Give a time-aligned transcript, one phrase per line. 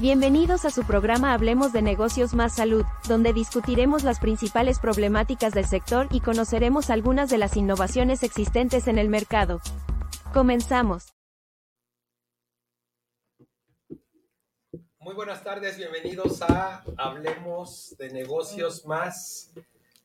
[0.00, 5.66] Bienvenidos a su programa Hablemos de Negocios más Salud, donde discutiremos las principales problemáticas del
[5.66, 9.60] sector y conoceremos algunas de las innovaciones existentes en el mercado.
[10.32, 11.12] Comenzamos.
[15.00, 19.50] Muy buenas tardes, bienvenidos a Hablemos de Negocios más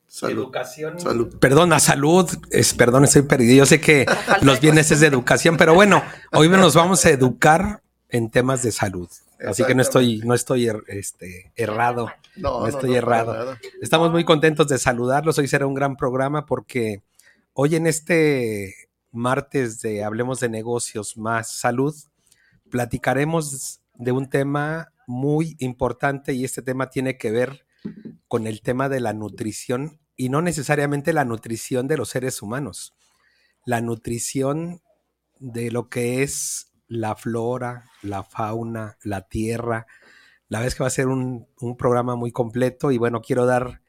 [0.06, 0.42] Salud.
[0.42, 1.00] Educación.
[1.00, 1.38] Salud.
[1.38, 2.28] Perdona, salud.
[2.50, 3.56] Es, perdón, estoy perdido.
[3.56, 4.06] Yo sé que
[4.42, 6.02] los viernes es de educación, pero bueno,
[6.32, 9.08] hoy nos vamos a educar en temas de salud.
[9.46, 12.10] Así que no estoy, no estoy er- este, errado.
[12.36, 13.56] No, No estoy errado.
[13.82, 15.38] Estamos muy contentos de saludarlos.
[15.38, 17.02] Hoy será un gran programa porque
[17.52, 18.74] hoy en este
[19.12, 21.94] martes de Hablemos de Negocios más Salud,
[22.70, 27.64] platicaremos de un tema muy importante y este tema tiene que ver
[28.28, 32.94] con el tema de la nutrición y no necesariamente la nutrición de los seres humanos,
[33.64, 34.82] la nutrición
[35.38, 39.86] de lo que es la flora, la fauna, la tierra.
[40.48, 43.80] La es que va a ser un, un programa muy completo y bueno, quiero dar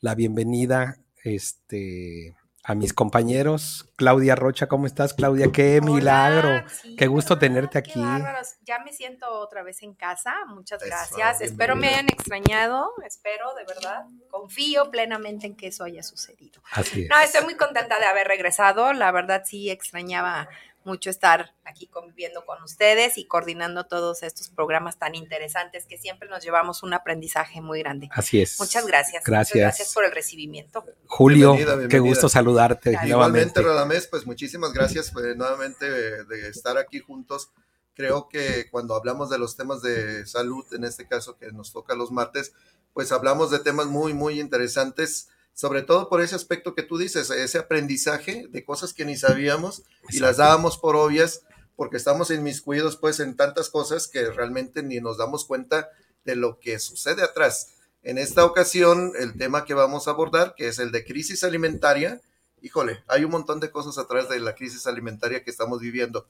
[0.00, 2.34] la bienvenida este,
[2.64, 3.88] a mis compañeros.
[3.96, 5.52] Claudia Rocha, ¿cómo estás, Claudia?
[5.52, 6.68] ¡Qué Hola, milagro!
[6.68, 7.40] sí, Qué gusto ¿verdad?
[7.48, 8.00] tenerte aquí.
[8.02, 8.54] bárbaros.
[8.62, 10.34] Ya me siento otra vez en casa.
[10.48, 11.40] Muchas Eso, gracias.
[11.42, 12.90] Espero me hayan extrañado.
[13.06, 14.04] Espero, de verdad.
[14.30, 16.60] Confío plenamente en que eso haya sucedido.
[16.72, 17.08] Así es.
[17.08, 18.92] No, estoy muy contenta de haber regresado.
[18.92, 20.48] La verdad, sí extrañaba
[20.84, 26.28] mucho estar aquí conviviendo con ustedes y coordinando todos estos programas tan interesantes que siempre
[26.28, 28.08] nos llevamos un aprendizaje muy grande.
[28.12, 28.58] Así es.
[28.58, 29.24] Muchas gracias.
[29.24, 29.54] Gracias.
[29.54, 30.84] Muchas gracias por el recibimiento.
[31.06, 36.78] Julio, Bienvenida, qué gusto saludarte Igualmente, Radamés, pues muchísimas gracias pues, nuevamente de, de estar
[36.78, 37.50] aquí juntos.
[37.94, 41.94] Creo que cuando hablamos de los temas de salud, en este caso que nos toca
[41.94, 42.52] los martes,
[42.92, 45.28] pues hablamos de temas muy, muy interesantes,
[45.60, 49.82] sobre todo por ese aspecto que tú dices, ese aprendizaje de cosas que ni sabíamos
[50.08, 51.42] y las dábamos por obvias
[51.76, 55.90] porque estamos inmiscuidos pues en tantas cosas que realmente ni nos damos cuenta
[56.24, 57.74] de lo que sucede atrás.
[58.02, 62.22] En esta ocasión, el tema que vamos a abordar, que es el de crisis alimentaria,
[62.62, 66.26] híjole, hay un montón de cosas atrás de la crisis alimentaria que estamos viviendo.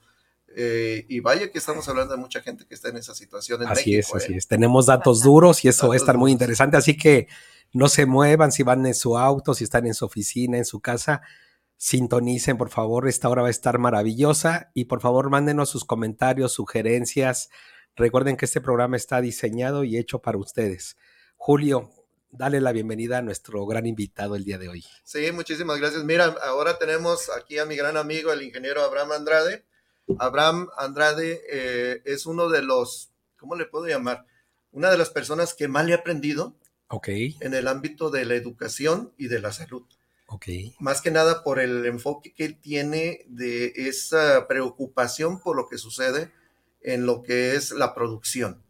[0.57, 3.69] Eh, y vaya que estamos hablando de mucha gente que está en esa situación en
[3.69, 4.17] Así México.
[4.17, 4.37] es, así ¿eh?
[4.39, 4.47] es.
[4.49, 6.75] Tenemos datos duros y eso va a estar muy interesante.
[6.75, 7.29] Así que
[7.73, 10.81] no se muevan si van en su auto, si están en su oficina, en su
[10.81, 11.21] casa.
[11.77, 13.07] Sintonicen, por favor.
[13.07, 14.71] Esta hora va a estar maravillosa.
[14.73, 17.49] Y por favor, mándenos sus comentarios, sugerencias.
[17.95, 20.97] Recuerden que este programa está diseñado y hecho para ustedes.
[21.37, 21.91] Julio,
[22.29, 24.85] dale la bienvenida a nuestro gran invitado el día de hoy.
[25.03, 26.03] Sí, muchísimas gracias.
[26.03, 29.65] Mira, ahora tenemos aquí a mi gran amigo, el ingeniero Abraham Andrade.
[30.19, 34.25] Abraham Andrade eh, es uno de los, ¿cómo le puedo llamar?
[34.71, 36.55] Una de las personas que más le he aprendido
[37.39, 39.83] En el ámbito de la educación y de la salud.
[40.27, 40.45] ok.
[40.79, 45.77] Más que nada por el enfoque que él tiene de esa preocupación por lo que
[45.77, 46.31] sucede
[46.81, 48.61] en lo que es la producción.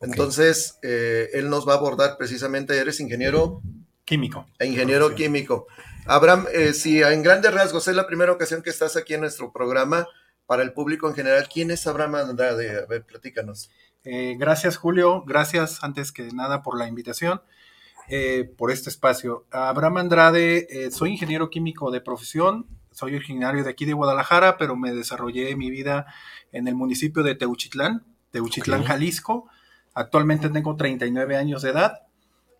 [0.00, 3.62] Entonces, eh, él nos va a abordar precisamente, eres ingeniero
[4.04, 4.46] Químico.
[4.58, 5.32] e ingeniero Producción.
[5.32, 5.66] químico.
[6.06, 9.50] Abraham, eh, si en grandes rasgos es la primera ocasión que estás aquí en nuestro
[9.52, 10.06] programa,
[10.46, 12.82] para el público en general, ¿quién es Abraham Andrade?
[12.82, 13.70] A ver, platícanos.
[14.04, 15.24] Eh, gracias, Julio.
[15.26, 17.40] Gracias, antes que nada, por la invitación,
[18.08, 19.46] eh, por este espacio.
[19.50, 24.76] Abraham Andrade, eh, soy ingeniero químico de profesión, soy originario de aquí de Guadalajara, pero
[24.76, 26.06] me desarrollé mi vida
[26.52, 28.86] en el municipio de Teuchitlán, Teuchitlán, Ok.
[28.86, 29.48] Jalisco.
[29.94, 32.02] Actualmente tengo 39 años de edad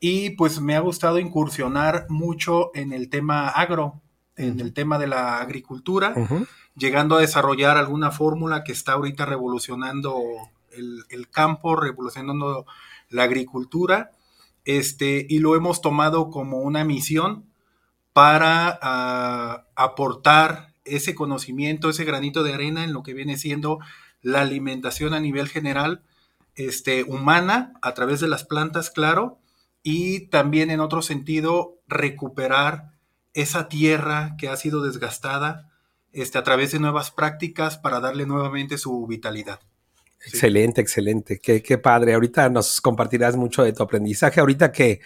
[0.01, 4.01] y pues me ha gustado incursionar mucho en el tema agro,
[4.37, 6.13] en el tema de la agricultura.
[6.17, 6.47] Ujú.
[6.77, 10.17] llegando a desarrollar alguna fórmula que está ahorita revolucionando
[10.73, 12.67] el, el campo, revolucionando
[13.11, 14.11] la agricultura,
[14.65, 17.45] este, y lo hemos tomado como una misión
[18.13, 23.79] para ah, aportar ese conocimiento, ese granito de arena en lo que viene siendo
[24.23, 26.03] la alimentación a nivel general,
[26.55, 29.39] este, humana, a través de las plantas, claro,
[29.83, 32.93] y también en otro sentido, recuperar
[33.35, 35.71] esa tierra que ha sido desgastada,
[36.13, 39.61] este, a través de nuevas prácticas para darle nuevamente su vitalidad.
[40.27, 41.39] Excelente, excelente.
[41.39, 42.15] Qué, qué padre.
[42.15, 44.41] Ahorita nos compartirás mucho de tu aprendizaje.
[44.41, 45.01] Ahorita que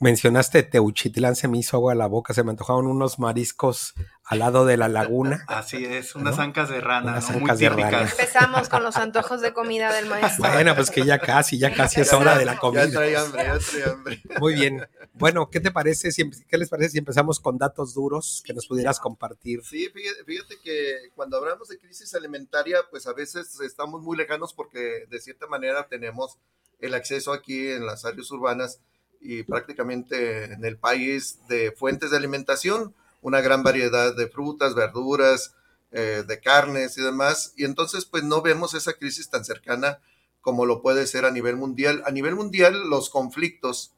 [0.00, 3.94] mencionaste Teuchitlán, se me hizo agua a la boca, se me antojaron unos mariscos
[4.24, 5.44] al lado de la laguna.
[5.48, 6.42] Así es, unas ¿No?
[6.42, 7.36] ancas de rana, Unas ¿no?
[7.38, 7.88] ancas muy de rana.
[7.88, 8.10] típicas.
[8.18, 10.50] Empezamos con los antojos de comida del maestro.
[10.52, 12.90] Bueno, pues que ya casi, ya casi es hora de la Ya comida.
[12.90, 14.22] trae hambre, ya trae hambre.
[14.40, 14.86] Muy bien.
[15.14, 16.10] Bueno, ¿qué te parece?
[16.12, 19.60] Si, ¿Qué les parece si empezamos con datos duros que nos pudieras compartir?
[19.64, 24.54] Sí, fíjate, fíjate que cuando hablamos de crisis alimentaria, pues a veces estamos muy lejanos
[24.54, 26.38] porque de cierta manera tenemos
[26.78, 28.80] el acceso aquí en las áreas urbanas
[29.20, 35.54] y prácticamente en el país de fuentes de alimentación, una gran variedad de frutas, verduras,
[35.92, 37.52] eh, de carnes y demás.
[37.56, 40.00] Y entonces pues no vemos esa crisis tan cercana
[40.40, 42.02] como lo puede ser a nivel mundial.
[42.06, 43.92] A nivel mundial, los conflictos,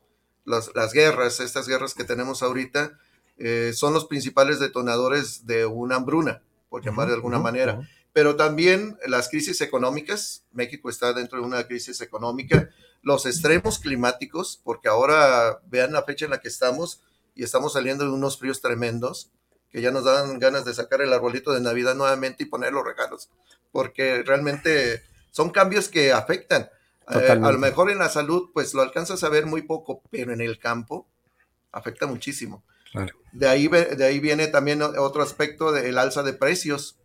[0.44, 2.98] las, las guerras, estas guerras que tenemos ahorita,
[3.38, 7.88] eh, son los principales detonadores de una hambruna, por llamar de alguna manera.
[8.12, 12.68] Pero también las crisis económicas, México está dentro de una crisis económica,
[13.02, 17.00] los extremos climáticos, porque ahora vean la fecha en la que estamos
[17.34, 19.30] y estamos saliendo de unos fríos tremendos,
[19.70, 22.84] que ya nos dan ganas de sacar el arbolito de Navidad nuevamente y poner los
[22.84, 23.30] regalos,
[23.72, 26.68] porque realmente son cambios que afectan.
[27.10, 30.32] Eh, a lo mejor en la salud, pues lo alcanzas a ver muy poco, pero
[30.32, 31.08] en el campo
[31.72, 32.62] afecta muchísimo.
[33.32, 36.98] De, ahí, de ahí viene también otro aspecto del alza de precios.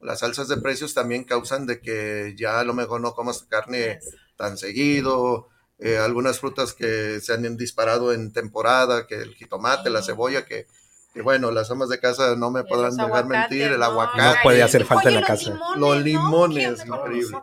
[0.00, 4.00] Las alzas de precios también causan de que ya a lo mejor no comas carne
[4.36, 5.48] tan seguido,
[5.78, 10.66] eh, algunas frutas que se han disparado en temporada, que el jitomate, la cebolla, que
[11.12, 14.22] que bueno, las amas de casa no me podrán dejar mentir, el aguacate.
[14.22, 15.58] No puede hacer falta en la casa.
[15.76, 17.36] los limones, increíble.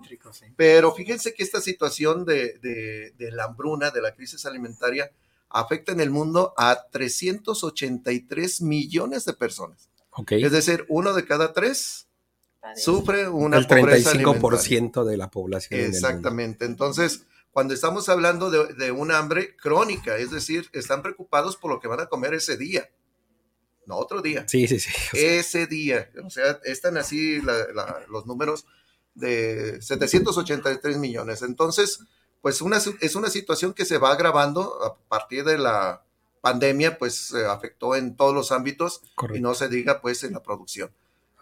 [0.55, 2.57] Pero fíjense que esta situación de,
[3.17, 5.11] de, la hambruna, de la crisis alimentaria,
[5.49, 9.89] afecta en el mundo a 383 millones de personas.
[10.29, 12.06] Es decir, uno de cada tres
[12.75, 15.79] sufre una el 35% de la población.
[15.79, 16.65] Exactamente.
[16.65, 21.79] Entonces, cuando estamos hablando de, de un hambre crónica, es decir, están preocupados por lo
[21.79, 22.89] que van a comer ese día
[23.87, 24.45] no otro día.
[24.47, 24.91] Sí, sí, sí.
[25.13, 27.39] Ese día, o sea, están así
[28.09, 28.65] los números
[29.15, 31.41] de 783 millones.
[31.41, 32.01] Entonces,
[32.41, 36.03] pues una, es una situación que se va agravando a partir de la
[36.41, 39.01] pandemia, pues se afectó en todos los ámbitos
[39.33, 40.91] y no se diga pues en la producción.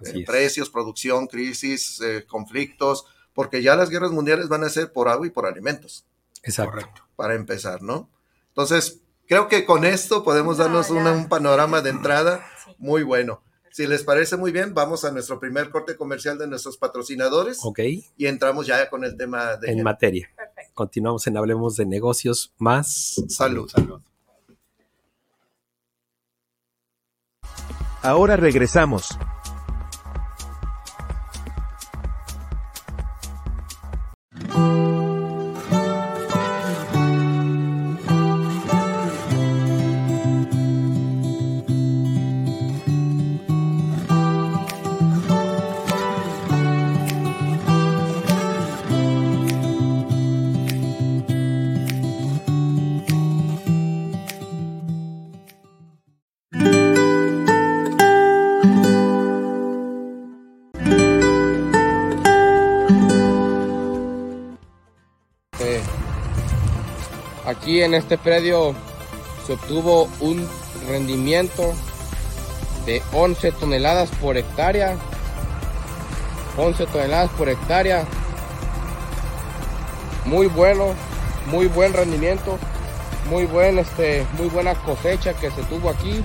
[0.02, 5.08] En precios, producción, crisis, eh, conflictos, porque ya las guerras mundiales van a ser por
[5.08, 6.06] agua y por alimentos.
[6.44, 6.86] Exacto.
[7.16, 8.10] Para empezar, ¿no?
[8.50, 12.46] Entonces, creo que con esto podemos darnos un panorama de entrada
[12.78, 13.42] muy bueno.
[13.72, 17.60] Si les parece muy bien, vamos a nuestro primer corte comercial de nuestros patrocinadores.
[17.62, 17.80] Ok.
[18.16, 19.70] Y entramos ya con el tema de...
[19.70, 20.30] En materia.
[20.74, 23.70] Continuamos en Hablemos de Negocios más salud.
[23.70, 24.02] salud.
[28.02, 29.18] Ahora regresamos.
[67.82, 68.76] En este predio
[69.46, 70.48] se obtuvo un
[70.88, 71.74] rendimiento
[72.86, 74.96] de 11 toneladas por hectárea.
[76.58, 78.06] 11 toneladas por hectárea.
[80.26, 80.94] Muy bueno,
[81.48, 82.58] muy buen rendimiento,
[83.80, 86.24] este, muy buena cosecha que se tuvo aquí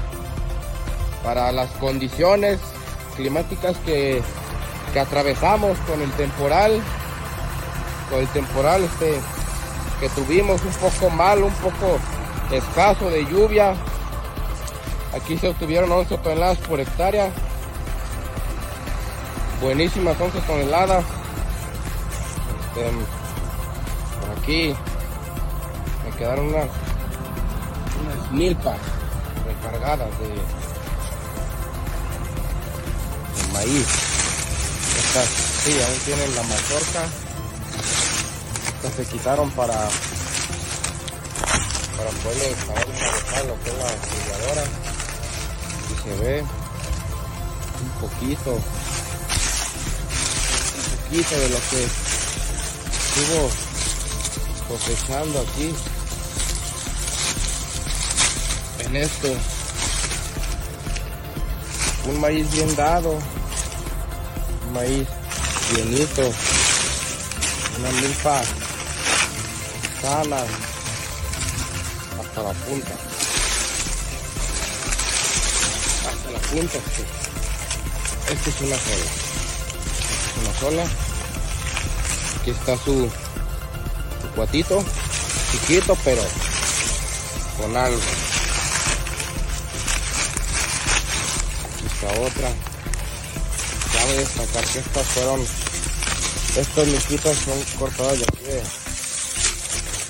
[1.25, 2.58] para las condiciones
[3.16, 4.22] climáticas que
[4.98, 6.82] atravesamos con el temporal,
[8.10, 9.20] con el temporal este
[10.00, 11.99] que tuvimos un poco mal, un poco
[12.50, 13.75] escaso de lluvia.
[15.14, 17.31] Aquí se obtuvieron 11 toneladas por hectárea.
[19.61, 21.05] Buenísimas 11 toneladas.
[22.61, 22.91] Este,
[24.21, 24.75] por aquí
[26.04, 26.69] me quedaron unas,
[28.00, 28.78] unas milpas
[29.45, 30.28] recargadas de,
[33.37, 33.87] de maíz.
[34.99, 37.29] Estas sí, aún tienen la mazorca
[38.97, 39.75] se quitaron para
[41.97, 44.64] para poderle trabajar lo que es la silladora
[45.90, 46.42] y se ve
[47.82, 48.62] un poquito un
[51.09, 51.85] poquito de lo que
[53.04, 53.50] estuvo
[54.68, 55.75] cosechando aquí
[58.80, 59.28] en esto.
[62.06, 63.18] Un maíz bien dado
[64.70, 65.06] un maíz
[65.75, 66.23] bienito
[67.78, 68.42] una milpa
[70.00, 70.49] salas
[72.19, 72.92] hasta la punta.
[76.09, 76.78] Hasta la punta.
[78.30, 79.11] Esta es una sola.
[80.42, 80.85] una sola.
[82.40, 83.11] Aquí está su,
[84.23, 84.85] su cuatito.
[85.52, 86.23] Chiquito pero
[87.61, 88.00] con algo.
[91.75, 92.50] Aquí está otra.
[93.92, 95.45] Cabe destacar que estas fueron,
[96.57, 97.59] estos miquitos son
[98.23, 98.79] aquí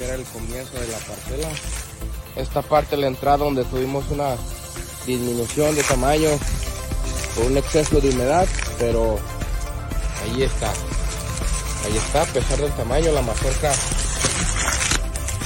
[0.01, 1.49] era el comienzo de la parcela.
[2.37, 4.37] Esta parte de la entrada donde tuvimos una
[5.07, 6.31] disminución de tamaño
[7.35, 8.47] por un exceso de humedad,
[8.79, 9.19] pero
[10.23, 10.73] ahí está.
[11.85, 13.73] Ahí está, a pesar del tamaño, la mazorca,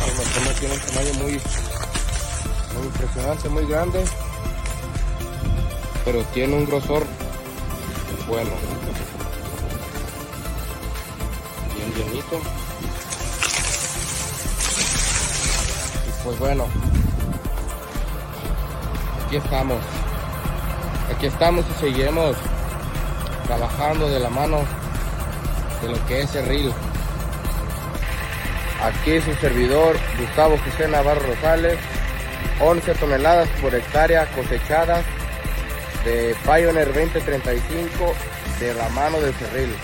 [0.01, 1.41] la mazorca tiene un tamaño muy,
[2.75, 4.05] muy impresionante, muy grande,
[6.05, 7.07] pero tiene un grosor
[8.29, 8.51] bueno,
[11.77, 12.41] bien llenito.
[16.25, 16.66] Pues bueno,
[19.26, 19.78] aquí estamos,
[21.14, 22.35] aquí estamos y seguiremos
[23.47, 24.61] trabajando de la mano
[25.83, 26.73] de lo que es el RIL.
[28.83, 31.78] Aquí su servidor Gustavo José Navarro Rosales,
[32.61, 35.04] 11 toneladas por hectárea cosechadas
[36.04, 38.14] de Pioneer 2035
[38.61, 39.75] de la mano del Cerril.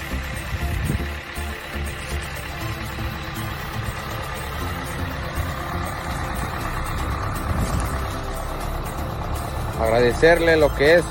[9.80, 11.04] Agradecerle lo que es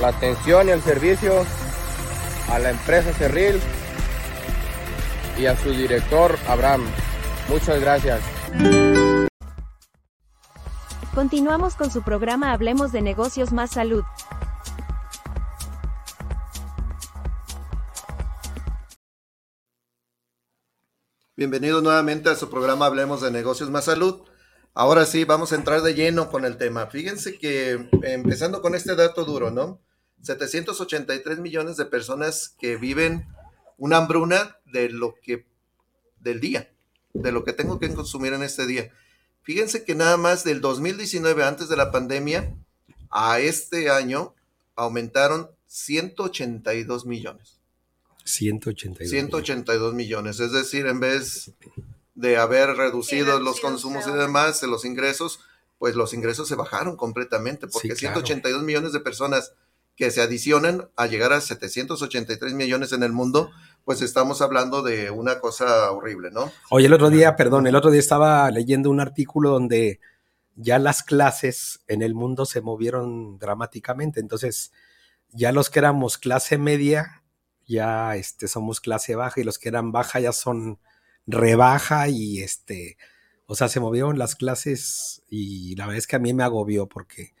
[0.00, 1.44] la atención y el servicio
[2.50, 3.60] a la empresa Cerril
[5.36, 6.86] y a su director Abraham.
[7.50, 8.22] Muchas gracias.
[11.14, 14.02] Continuamos con su programa Hablemos de negocios más salud.
[21.36, 24.22] Bienvenidos nuevamente a su programa Hablemos de negocios más salud.
[24.78, 26.86] Ahora sí, vamos a entrar de lleno con el tema.
[26.86, 29.80] Fíjense que empezando con este dato duro, ¿no?
[30.22, 33.26] 783 millones de personas que viven
[33.76, 35.44] una hambruna de lo que
[36.20, 36.70] del día,
[37.12, 38.92] de lo que tengo que consumir en este día.
[39.42, 42.54] Fíjense que nada más del 2019 antes de la pandemia
[43.10, 44.36] a este año
[44.76, 47.58] aumentaron 182 millones.
[48.22, 49.10] 182.
[49.10, 51.52] 182 millones, es decir, en vez
[52.18, 55.38] de haber reducido los consumos y demás, los ingresos,
[55.78, 58.16] pues los ingresos se bajaron completamente, porque Sí, claro.
[58.16, 59.52] 182 millones de personas
[59.94, 63.52] que se adicionan a llegar a 783 millones en el mundo,
[63.84, 66.50] pues estamos hablando de una cosa horrible, ¿no?
[66.70, 70.00] Oye, el otro día, perdón, el otro día estaba leyendo un artículo donde
[70.56, 74.18] ya las clases en el mundo se movieron dramáticamente.
[74.18, 74.72] Entonces,
[75.30, 77.22] ya los que éramos clase media,
[77.64, 80.80] ya este, somos clase baja y los que eran baja ya son
[81.28, 82.96] rebaja y este,
[83.46, 86.86] o sea, se movieron las clases y la verdad es que a mí me agobió
[86.88, 87.34] porque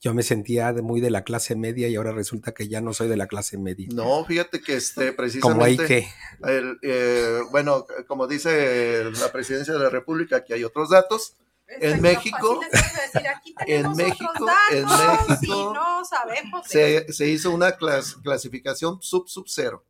[0.00, 2.92] yo me sentía de- muy de la clase media y ahora resulta que ya no
[2.92, 3.88] soy de la clase media.
[3.92, 5.86] No, fíjate que este, Como hay precisamente...
[5.86, 6.08] que,
[6.50, 11.36] El, eh, bueno, como dice la presidencia de la República, aquí hay otros datos.
[11.66, 12.60] En México-
[13.66, 16.68] en México- en México Sí, no sabemos.
[16.68, 19.84] de- Se, se hizo una clas- clasificación sub sub cero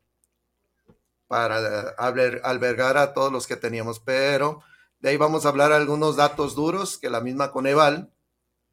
[1.27, 4.61] para alber- albergar a todos los que teníamos, pero
[4.99, 8.11] de ahí vamos a hablar algunos datos duros que la misma Coneval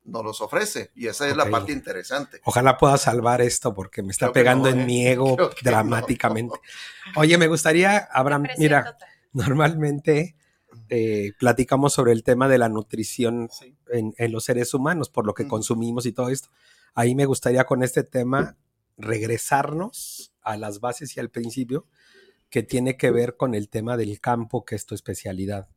[0.05, 1.51] nos los ofrece y esa es la Ok.
[1.51, 2.41] parte interesante.
[2.45, 4.85] Ojalá pueda salvar esto porque me está Creo pegando no, en ¿eh?
[4.85, 5.71] mi ego que no.
[5.71, 6.59] dramáticamente.
[7.17, 8.97] Oye, me gustaría, Abraham, mira,
[9.33, 10.35] normalmente
[10.89, 13.77] eh, platicamos sobre el tema de la nutrición Sí.
[13.91, 15.51] en, en los seres humanos, por lo que Ujú.
[15.51, 16.49] consumimos y todo esto.
[16.95, 18.57] Ahí me gustaría con este tema
[18.99, 21.87] regresarnos a las bases y al principio,
[22.53, 25.71] que tiene que ver con el tema del campo, que es tu especialidad.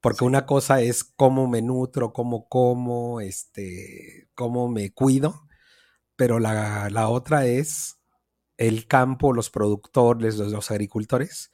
[0.00, 5.46] Porque una cosa es cómo me nutro, cómo como, este, cómo me cuido,
[6.16, 8.00] pero la, la otra es
[8.56, 11.52] el campo, los productores, los, los agricultores,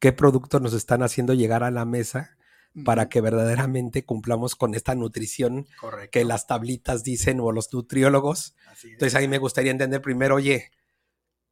[0.00, 2.36] qué productos nos están haciendo llegar a la mesa
[2.84, 6.10] para que verdaderamente cumplamos con esta nutrición Correcto.
[6.10, 8.56] que las tablitas dicen o los nutriólogos.
[8.82, 10.72] Entonces ahí me gustaría entender primero, oye,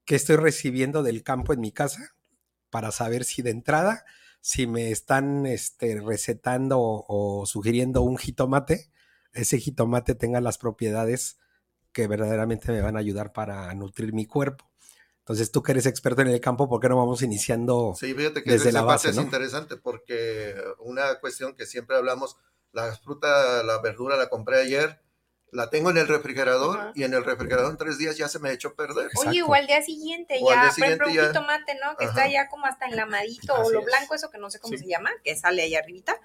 [0.04, 2.17] ¿qué estoy recibiendo del campo en mi casa?
[2.70, 4.04] Para saber si de entrada,
[4.40, 8.90] si me están este, recetando o, o sugiriendo un jitomate,
[9.32, 11.38] ese jitomate tenga las propiedades
[11.92, 14.68] que verdaderamente me van a ayudar para nutrir mi cuerpo.
[15.20, 17.94] Entonces tú que eres experto en el campo, ¿por qué no vamos iniciando?
[17.98, 19.22] Sí, fíjate que Desde esa la parte base, es ¿no?
[19.22, 22.38] interesante porque una cuestión que siempre hablamos,
[22.72, 25.02] la fruta, la verdura la compré ayer,
[25.52, 26.92] la tengo en el refrigerador Ajá.
[26.94, 29.06] y en el refrigerador en tres días ya se me echó a perder.
[29.06, 29.30] Exacto.
[29.30, 31.96] Oye, o al día siguiente O ya, día por ejemplo, un siguiente jitomate, ¿no?
[31.96, 32.12] Que Ajá.
[32.20, 33.86] está ya como hasta enlamadito, o Así lo es.
[33.86, 34.84] blanco, eso que no sé cómo Sí.
[34.84, 36.16] se llama, que sale ahí arribita,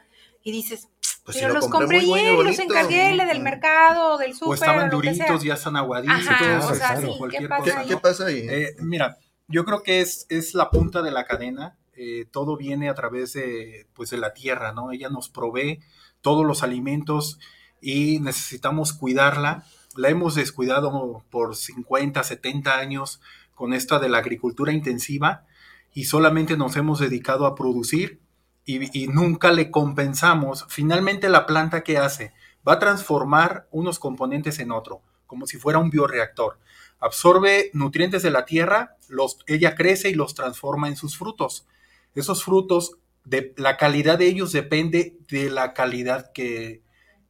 [0.44, 0.89] y dices,
[1.24, 4.89] Pues pero lo los compré compré ayer, los encargué, del mercado, del súper, o estaban
[4.89, 5.13] lo sea.
[5.13, 7.88] duritos, ya están aguaditos, Ajá, o sea, claro, sí, ¿qué cualquier pasa ¿Qué, cosa, ahí?
[7.88, 8.01] qué ¿no?
[8.01, 8.48] pasa ahí?
[8.50, 11.77] Eh, mira, yo creo que es, es la punta de la cadena.
[11.96, 14.92] eh, todo viene a través de, pues, de la tierra, ¿no?
[14.92, 15.80] Ella nos provee
[16.22, 17.38] todos los alimentos
[17.84, 19.66] y necesitamos cuidarla.
[19.96, 23.22] La hemos descuidado por 50, 70 años
[23.54, 25.46] con esta de la agricultura intensiva
[25.94, 28.20] y solamente nos hemos dedicado a producir
[28.66, 30.66] y, y nunca le compensamos.
[30.70, 32.34] Finalmente la planta que hace
[32.68, 36.60] va a transformar unos componentes en otro, como si fuera un bioreactor.
[37.00, 41.68] absorbe nutrientes de la tierra, los, ella crece y los transforma en sus frutos.
[42.16, 46.83] Esos frutos, de, la calidad de ellos depende de la calidad que,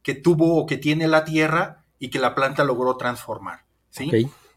[0.04, 3.64] que tuvo o que tiene la tierra y que la planta logró transformar.
[3.90, 4.08] ¿sí?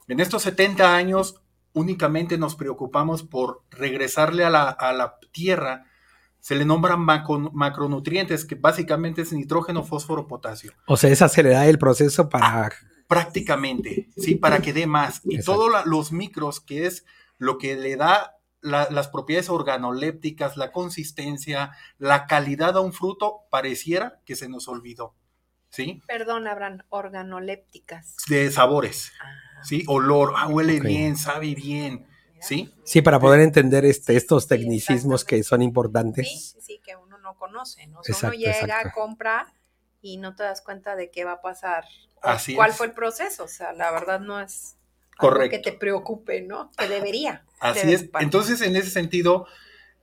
[0.07, 1.41] En estos 70 años
[1.73, 5.85] únicamente nos preocupamos por regresarle a la, a la tierra,
[6.39, 10.73] se le nombran macro- macronutrientes, que básicamente es nitrógeno, fósforo, potasio.
[10.85, 12.47] O sea, es acelerar el proceso para...
[13.07, 14.35] Prácticamente, ¿sí?
[14.35, 15.21] Para que dé más.
[15.23, 17.05] Y todos los micros, que es
[17.37, 23.41] lo que le da la- las propiedades organolépticas, la consistencia, la calidad a un fruto,
[23.49, 25.15] pareciera que se nos olvidó,
[25.69, 26.01] ¿sí?
[26.07, 28.15] Perdón, habrán organolépticas.
[28.29, 29.83] De sabores, Ah, ¿sí?
[29.87, 32.45] Olor, ah, huele bien, sabe bien, mira.
[32.45, 32.73] ¿sí?
[32.83, 36.27] Sí, para poder entender este, estos Sí, tecnicismos que son importantes.
[36.27, 37.99] sí, sí, que uno no conoce, ¿no?
[37.99, 38.91] O sea, Exacto, uno llega, exacto.
[38.99, 39.53] compra
[40.01, 41.85] y no te das cuenta de qué va a pasar.
[42.21, 42.77] Así ¿Cuál es.
[42.77, 43.43] fue el proceso?
[43.43, 44.77] O sea, la verdad no es
[45.17, 45.57] algo Correcto.
[45.57, 46.71] que te preocupe, ¿no?
[46.77, 47.43] Que debería.
[47.59, 48.09] Así es.
[48.19, 49.47] Entonces, en ese sentido,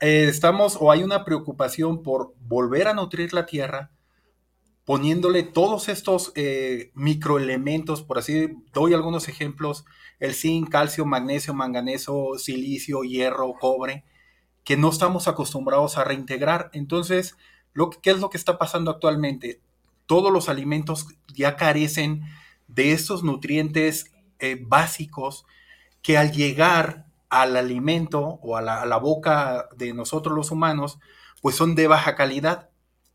[0.01, 3.91] eh, estamos o hay una preocupación por volver a nutrir la tierra,
[4.85, 9.85] poniéndole todos estos eh, microelementos, por así, doy algunos ejemplos,
[10.21, 14.05] el zinc, calcio, magnesio, manganeso, silicio, hierro, cobre,
[14.65, 16.71] que no estamos acostumbrados a reintegrar.
[16.73, 17.37] Entonces,
[17.73, 19.61] lo, que- ¿qué es lo que está pasando actualmente?
[20.07, 22.23] Todos los alimentos ya carecen
[22.69, 25.47] de estos nutrientes eh, básicos
[26.03, 30.99] que al llegar al alimento o a la, a la boca de nosotros los humanos,
[31.43, 32.71] pues son de baja calidad.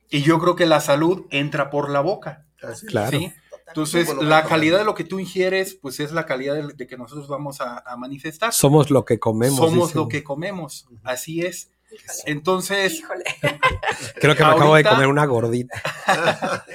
[0.10, 2.46] Y yo creo que la salud entra por la boca.
[2.62, 2.88] Así.
[2.88, 3.18] Claro.
[3.18, 3.34] ¿sí?
[3.68, 6.98] Entonces, la calidad de lo que tú ingieres, pues es la calidad de, de que
[6.98, 8.52] nosotros vamos a, a manifestar.
[8.52, 9.58] Somos lo que comemos.
[9.58, 10.02] Somos dicen.
[10.02, 10.88] lo que comemos.
[11.04, 11.70] Así es.
[11.92, 12.20] Híjole.
[12.26, 13.24] Entonces, Híjole.
[14.20, 15.82] Creo que me acabo de comer una gordita.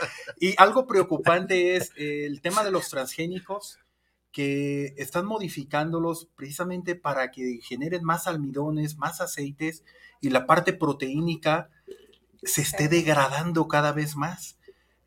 [0.40, 3.78] Y algo preocupante es el tema de los transgénicos
[4.32, 9.84] que están modificándolos precisamente para que generen más almidones, más aceites
[10.20, 11.70] y la parte proteínica
[12.46, 14.58] se esté degradando cada vez más.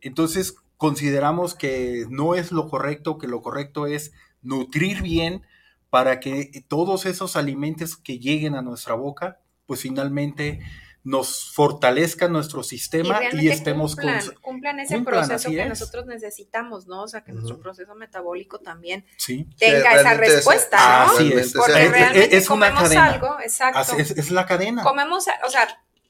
[0.01, 5.41] Entonces consideramos que no es lo correcto, que lo correcto es nutrir bien
[5.89, 10.59] para que todos esos alimentos que lleguen a nuestra boca, pues finalmente
[11.03, 15.69] nos fortalezcan nuestro Y sistema y, realmente estemos cumplan, cumplan ese cumplan, proceso que es.
[15.69, 17.03] nosotros necesitamos, ¿no?
[17.03, 19.47] O sea, que nuestro proceso metabólico también Sí.
[19.57, 21.13] tenga esa respuesta, Ah, ¿no?
[21.13, 21.53] Así es.
[21.53, 23.05] Porque Es- realmente es una comemos cadena.
[23.05, 23.79] algo, exacto.
[23.79, 24.83] Así Es, es la cadena.
[24.83, 25.67] Comemos, o sea,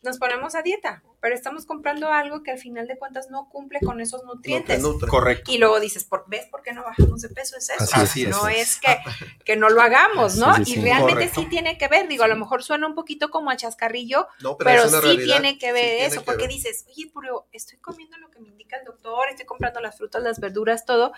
[0.08, 3.80] nos ponemos a dieta, pero estamos comprando algo que al final de cuentas no cumple
[3.82, 4.82] con esos nutrientes.
[5.10, 5.52] Correcto.
[5.52, 7.56] Y luego dices, ¿por, ¿ves por qué no bajamos de peso?
[7.58, 7.84] Es eso.
[7.84, 8.30] Así es, Así es.
[8.30, 8.98] no es que,
[9.46, 10.54] que no lo hagamos, ¿no?
[10.56, 10.80] Sí, sí, sí.
[10.80, 11.42] y realmente Correcto.
[11.42, 12.08] sí tiene que ver.
[12.08, 15.36] Digo, a lo mejor suena un poquito como a chascarrillo, No, pero, sí realidad.
[15.40, 16.52] tiene que ver Sí tiene eso, que porque ver.
[16.52, 20.24] dices, oye, pero estoy comiendo lo que me indica el doctor, estoy comprando las frutas,
[20.24, 21.12] las verduras, todo,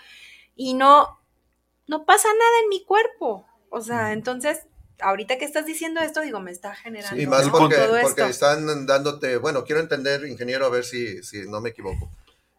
[0.56, 1.20] y no,
[1.86, 3.46] no pasa nada en mi cuerpo.
[3.70, 4.66] O sea, entonces,
[5.02, 7.52] ahorita que estás diciendo esto, digo, me está generando Y más ¿no?
[7.52, 8.26] porque, todo porque esto.
[8.26, 12.10] están dándote, bueno, quiero entender, ingeniero, a ver si, si no me equivoco.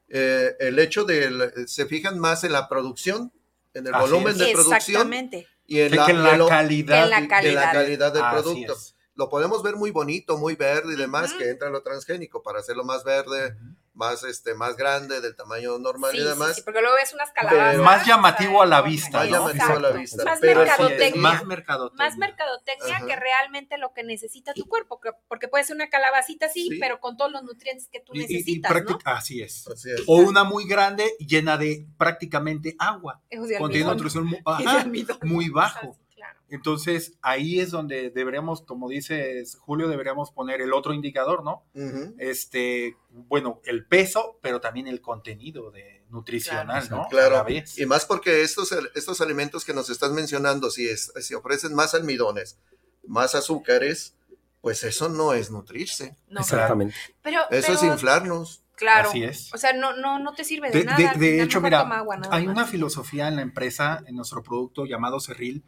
[0.09, 3.31] Eh, el hecho de, se fijan más en la producción,
[3.73, 4.39] en el Así volumen es.
[4.39, 5.47] de producción Exactamente.
[5.65, 7.03] y en Que la, en la lo- calidad.
[7.05, 7.61] En la y- de calidad.
[7.65, 8.73] la calidad del Así producto.
[8.73, 8.95] es.
[9.15, 12.83] Lo podemos ver muy bonito, muy verde y demás, que entra lo transgénico para hacerlo
[12.83, 13.55] más verde,
[13.93, 16.55] más, este, más grande, del tamaño normal Sí, y sí, demás.
[16.55, 17.71] sí, porque luego ves unas calabazas.
[17.73, 19.35] Pero- Más llamativo a la vista, Más ¿no?
[19.49, 21.21] llamativo a la vista, Más pero sí, mercadotecnia.
[21.21, 22.05] Más mercadotecnia.
[22.05, 23.05] más mercadotecnia Ajá.
[23.05, 26.77] que realmente lo que necesita tu cuerpo, que- porque puede ser una calabacita sí, Sí.
[26.79, 29.11] pero con todos los nutrientes que tú Y- y- y necesitas, práctic- ¿no?
[29.11, 29.67] Así es.
[29.67, 30.01] Así es.
[30.07, 33.21] O una muy grande llena de prácticamente agua.
[33.59, 35.17] Contiene nutrición mu- Y de ajá, almidón.
[35.23, 35.97] muy bajo.
[36.51, 41.63] Entonces, ahí es donde deberíamos, como dices Julio, deberíamos poner el otro indicador, ¿no?
[42.19, 47.07] Este, bueno, el peso, pero también el contenido de nutricional, Claro, ¿no?
[47.09, 47.45] Claro,
[47.77, 51.95] y más porque estos, estos alimentos que nos estás mencionando, si, es, si ofrecen más
[51.95, 52.59] almidones,
[53.07, 54.15] más azúcares,
[54.59, 56.17] pues eso no es nutrirse.
[56.27, 56.95] No, Exactamente.
[57.21, 58.61] pero, Eso es inflarnos.
[58.75, 59.09] Claro.
[59.09, 59.53] Así es.
[59.53, 61.13] O sea, no, no, no te sirve de, De, nada.
[61.13, 62.55] de- hecho, mira, agua, nada hay más.
[62.57, 65.63] una filosofía en la empresa, en nuestro producto llamado Cerril,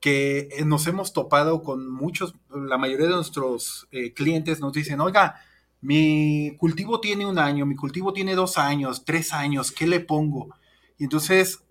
[0.00, 5.00] que eh, nos hemos topado con muchos, la mayoría de nuestros eh, clientes nos dicen,
[5.00, 5.40] oiga,
[5.80, 10.54] mi cultivo tiene un año, mi cultivo tiene dos años, tres años, ¿qué le pongo?
[10.98, 11.64] Y entonces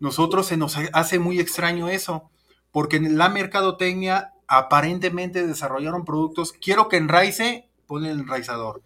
[0.00, 2.30] nosotros se nos hace muy extraño eso,
[2.72, 8.82] porque en la mercadotecnia aparentemente desarrollaron productos, quiero que enraice, ponle el enraizador,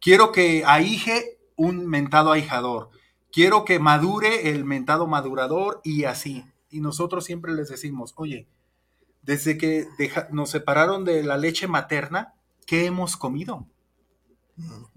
[0.00, 2.90] quiero que ahije un mentado ahijador,
[3.32, 6.44] quiero que madure el mentado madurador y así.
[6.72, 8.48] Y nosotros siempre les decimos, oye,
[9.22, 12.34] desde que deja- nos separaron de la leche materna,
[12.66, 13.66] ¿qué hemos comido?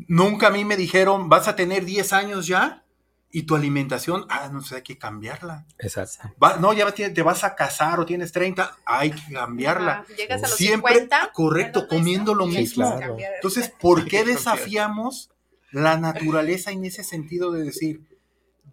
[0.07, 2.83] Nunca a mí me dijeron, vas a tener 10 años ya
[3.31, 5.65] y tu alimentación, ah, no sé, hay que cambiarla.
[5.79, 6.33] Exacto.
[6.41, 9.91] Va- no, ya te, te vas a casar o tienes 30, hay que cambiarla.
[9.99, 11.31] Ajá, Llegas a los Siempre, 50.
[11.33, 12.95] correcto, ¿verdad, comiendo lo mismo.
[12.97, 13.17] Claro.
[13.35, 15.29] Entonces, ¿por qué desafiamos
[15.71, 18.01] la naturaleza en ese sentido de decir,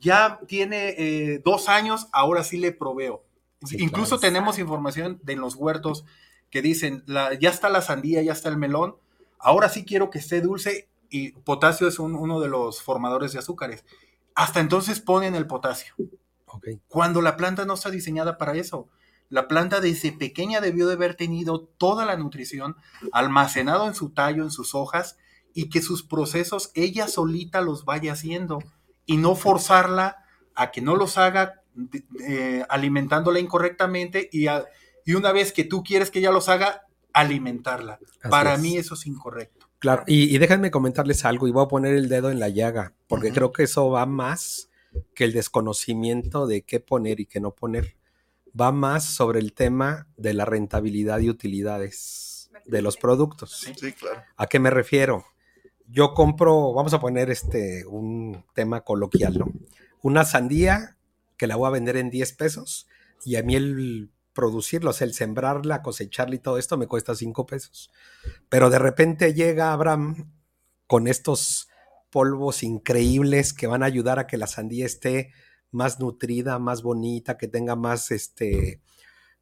[0.02, 3.24] ya tiene eh, dos años, ahora sí le proveo?
[3.64, 4.20] Sí, Incluso claro.
[4.20, 6.04] tenemos información de los huertos
[6.50, 8.96] que dicen, la, ya está la sandía, ya está el melón,
[9.38, 13.38] ahora sí quiero que esté dulce y potasio es un- uno de los formadores de
[13.38, 13.84] azúcares.
[14.34, 15.94] Hasta entonces ponen el potasio
[16.88, 18.88] cuando la planta no está diseñada para eso.
[19.30, 22.76] La planta desde pequeña debió de haber tenido toda la nutrición
[23.12, 25.16] almacenado en su tallo, en sus hojas,
[25.54, 28.58] y que sus procesos ella solita los vaya haciendo,
[29.12, 30.16] y no forzarla
[30.54, 31.62] a que no los haga
[32.26, 34.64] eh, alimentándola incorrectamente y, a-
[35.04, 37.98] y una vez que tú quieres que ella los haga, alimentarla.
[38.20, 38.60] Así Para es.
[38.60, 39.68] mí eso es incorrecto.
[39.78, 42.92] Claro, y, y déjenme comentarles algo y voy a poner el dedo en la llaga,
[43.08, 44.68] porque creo que eso va más
[45.14, 47.96] que el desconocimiento de qué poner y qué no poner.
[48.58, 53.58] Va más sobre el tema de la rentabilidad y utilidades de los productos.
[53.58, 53.72] Sí.
[53.76, 54.22] Sí, claro.
[54.36, 55.24] ¿A qué me refiero?
[55.92, 59.52] Yo compro, vamos a poner este un tema coloquial, ¿no?
[60.00, 60.96] Una sandía
[61.36, 62.88] que la voy a vender en 10 pesos
[63.26, 67.14] y a mí el producirla, o sea, el sembrarla, cosecharla y todo esto me cuesta
[67.14, 67.90] 5 pesos.
[68.48, 70.32] Pero de repente llega Abraham
[70.86, 71.68] con estos
[72.10, 75.30] polvos increíbles que van a ayudar a que la sandía esté
[75.70, 78.80] más nutrida, más bonita, que tenga más este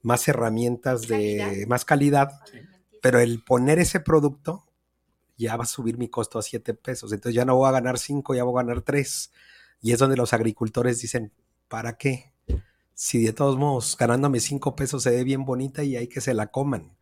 [0.03, 1.67] más herramientas de Calidad.
[1.69, 2.31] más calidad,
[3.03, 4.70] pero el poner ese producto
[5.41, 7.13] ya va a subir mi costo a 7 pesos.
[7.13, 9.33] Entonces ya no voy a ganar 5, ya voy a ganar 3.
[9.83, 11.33] Y es donde los agricultores dicen,
[11.69, 12.33] ¿para qué?
[12.95, 16.35] Si de todos modos ganándome 5 pesos se ve bien bonita y hay que se
[16.35, 16.97] la coman.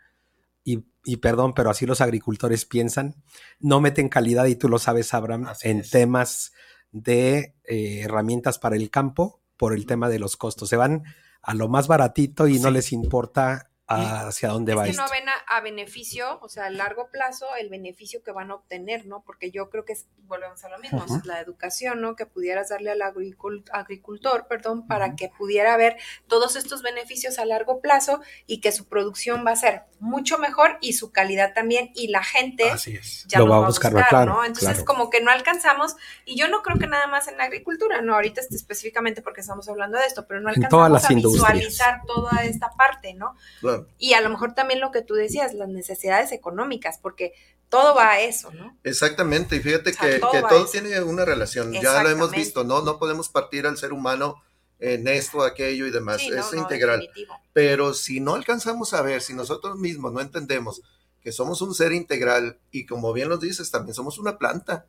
[0.64, 3.16] Y, y perdón, pero así los agricultores piensan,
[3.58, 5.90] no meten calidad y tú lo sabes, Abraham, Así en es.
[5.90, 6.52] temas
[6.92, 10.68] de eh, herramientas para el campo por el tema de los costos.
[10.68, 11.04] Se van
[11.42, 15.02] a lo más baratito y no les importa hacia dónde Es va que esto.
[15.02, 18.56] no ven a, a beneficio, o sea, a largo plazo, el beneficio que van a
[18.56, 19.22] obtener, ¿no?
[19.24, 22.14] Porque yo creo que es, volvemos a lo mismo, es la educación, ¿no?
[22.14, 25.96] Que pudieras darle al agricul- agricultor, perdón, para que pudiera ver
[26.26, 30.76] todos estos beneficios a largo plazo y que su producción va a ser mucho mejor
[30.80, 33.24] y su calidad también y la gente Así es.
[33.26, 34.44] ya Lo va a buscar, claro, ¿no?
[34.44, 34.84] Entonces claro.
[34.84, 38.14] como que no alcanzamos y yo no creo que nada más en la agricultura, no,
[38.14, 41.12] ahorita este, específicamente porque estamos hablando de esto, pero no En alcanzamos todas las a
[41.14, 41.52] industrias.
[41.52, 43.34] visualizar toda esta parte, ¿no?
[43.60, 43.77] Claro.
[43.98, 47.32] Y a lo mejor también lo que tú decías, las necesidades económicas, porque
[47.68, 48.76] todo va a eso, ¿no?
[48.84, 52.30] Exactamente, y fíjate O sea, que, todo que todo tiene una relación, ya lo hemos
[52.30, 52.80] visto, ¿no?
[52.82, 54.42] No podemos partir al ser humano
[54.80, 57.00] en esto, aquello y demás, Sí, no, es no, integral.
[57.00, 57.34] definitivo.
[57.52, 60.80] Pero si no alcanzamos a ver, si nosotros mismos no entendemos
[61.20, 64.86] que somos un ser integral y como bien lo dices, también somos una planta,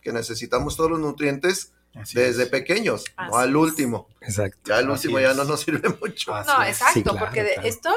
[0.00, 2.48] que necesitamos todos los nutrientes Así desde es.
[2.48, 3.54] pequeños, Así no al es.
[3.56, 4.08] último.
[4.20, 4.58] Exacto.
[4.68, 5.36] Ya Así último ya es.
[5.36, 6.34] no nos sirve mucho.
[6.34, 6.68] Así No, es.
[6.70, 7.68] exacto, Sí, claro, porque de claro.
[7.68, 7.90] esto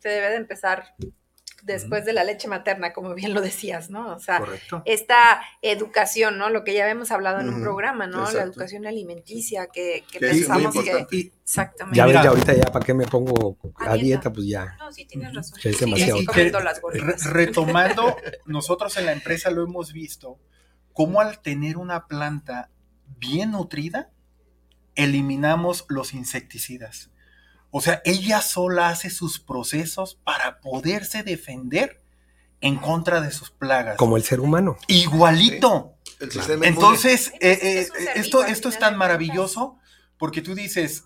[0.00, 0.94] se debe de empezar
[1.62, 4.14] después de la leche materna, como bien lo decías, ¿no?
[4.14, 4.80] O sea, Correcto.
[4.86, 6.48] esta educación, ¿no?
[6.48, 8.30] Lo que ya habíamos hablado en un programa, ¿no?
[8.32, 11.06] La educación alimenticia, que, que Que es pensamos que...
[11.10, 11.98] Y, Exactamente.
[11.98, 12.22] Ya ves, Mira.
[12.24, 14.02] ya ahorita ya para qué me pongo A a dieta.
[14.06, 14.74] dieta, pues ya.
[14.78, 15.58] No, sí tienes razón.
[15.62, 20.38] Es Sí, demasiado las Re- retomando, nosotros en la empresa lo hemos visto,
[20.94, 22.70] cómo al tener una planta
[23.18, 24.10] bien nutrida,
[24.94, 27.09] eliminamos los insecticidas.
[27.70, 32.00] O sea, ella sola hace sus procesos para poderse defender
[32.60, 33.96] en contra de sus plagas.
[33.96, 34.76] Como el ser humano.
[34.88, 35.94] Igualito.
[36.18, 36.64] El.
[36.64, 39.78] Entonces, eh, eh, esto, esto es tan maravilloso
[40.18, 41.04] porque tú dices,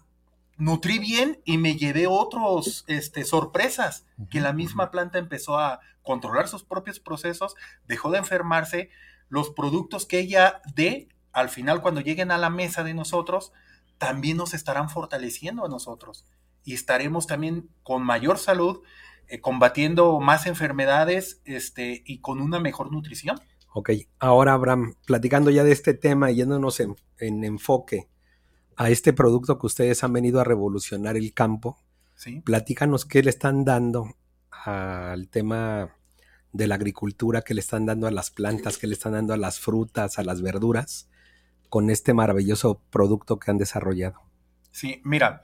[0.57, 6.49] nutrí bien y me llevé otros este, sorpresas, que la misma planta empezó a controlar
[6.49, 7.55] sus propios procesos,
[7.87, 8.91] dejó de enfermarse,
[9.29, 13.53] los productos que ella dé, al final cuando lleguen a la mesa de nosotros,
[13.99, 16.25] también nos estarán fortaleciendo a nosotros
[16.65, 18.83] y estaremos también con mayor salud,
[19.29, 23.39] eh, combatiendo más enfermedades este, y con una mejor nutrición.
[23.73, 28.09] Ok, ahora Abraham, platicando ya de este tema y yéndonos en, en enfoque
[28.77, 31.79] a este producto que ustedes han venido a revolucionar el campo,
[32.15, 32.41] ¿sí?
[32.41, 34.17] platícanos qué le están dando
[34.51, 35.97] al tema
[36.53, 39.37] de la agricultura, qué le están dando a las plantas, qué le están dando a
[39.37, 41.09] las frutas, a las verduras,
[41.69, 44.21] con este maravilloso producto que han desarrollado.
[44.71, 45.43] Sí, mira,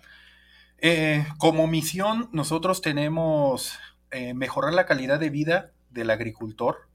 [0.80, 3.78] eh, como misión nosotros tenemos
[4.10, 6.88] eh, mejorar la calidad de vida del agricultor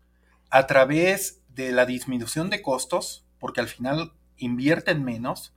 [0.50, 5.54] a través de la disminución de costos, porque al final invierten menos,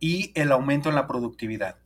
[0.00, 1.78] y el aumento en la productividad.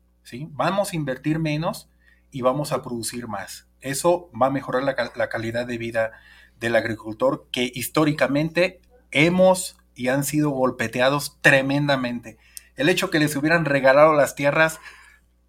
[0.51, 1.89] Vamos a invertir menos
[2.31, 3.69] y vamos a producir más.
[3.81, 6.13] Eso va a mejorar la, la calidad de vida
[6.59, 12.39] del agricultor que históricamente hemos y han sido golpeteados tremendamente.
[12.77, 14.81] El hecho que les hubieran regalado las tierras,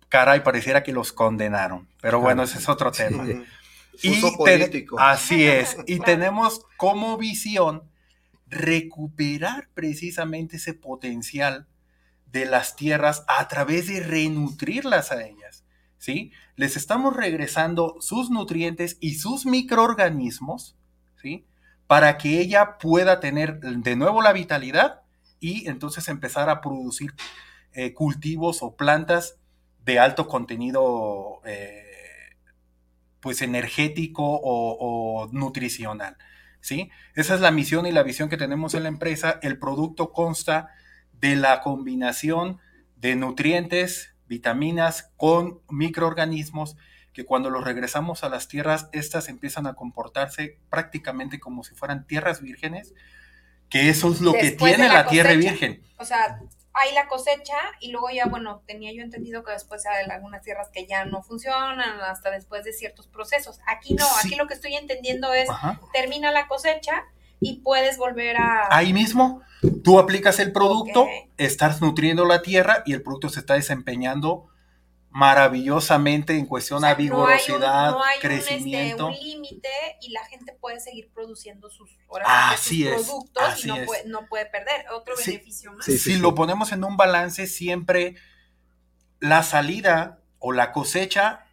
[0.10, 1.88] caray, pareciera que los condenaron.
[2.02, 3.26] Pero bueno, ese es otro tema.
[4.02, 4.98] Y político.
[4.98, 5.76] Así es.
[5.86, 7.84] Y tenemos como visión
[8.48, 11.68] recuperar precisamente ese potencial
[12.32, 15.66] de las tierras a través de renutrirlas a ellas.
[15.98, 16.32] ¿Sí?
[16.56, 20.78] Les estamos regresando sus nutrientes y sus microorganismos,
[21.22, 21.46] ¿sí?
[21.88, 25.02] Para que ella pueda tener de nuevo la vitalidad
[25.42, 27.14] y entonces empezar a producir
[27.74, 29.39] eh, cultivos o plantas
[29.90, 32.36] de alto contenido eh,
[33.22, 34.78] pues energético o,
[35.24, 36.16] o, nutricional.
[36.62, 36.92] ¿sí?
[37.16, 39.40] Esa es la misión y la visión que tenemos en la empresa.
[39.42, 40.70] El producto consta
[41.14, 42.60] de la combinación
[42.98, 46.78] de nutrientes, vitaminas con microorganismos
[47.12, 52.06] que cuando los regresamos a las tierras, estas empiezan a comportarse prácticamente como si fueran
[52.06, 52.94] tierras vírgenes,
[53.70, 55.82] que eso es lo que tiene la, tierra virgen.
[55.98, 56.40] O sea,
[56.74, 60.70] hay la cosecha y luego ya, bueno, tenía yo entendido que después hay algunas tierras
[60.70, 63.60] que ya no funcionan hasta después de ciertos procesos.
[63.68, 65.50] Aquí no, aquí lo que estoy entendiendo es,
[65.94, 67.06] termina la cosecha
[67.40, 68.68] y puedes volver a...
[68.70, 69.42] Ahí mismo,
[69.84, 74.48] tú aplicas el producto, estás nutriendo la tierra y el producto se está desempeñando
[75.12, 79.08] maravillosamente en cuestión a vigorosidad, no hay crecimiento.
[79.08, 79.70] Un, este, límite
[80.02, 84.86] y la gente puede seguir produciendo sus, productos y no puede, no puede, perder.
[84.92, 85.86] Otro beneficio más.
[85.86, 88.16] si lo ponemos en un balance, siempre
[89.20, 91.46] la salida o la cosecha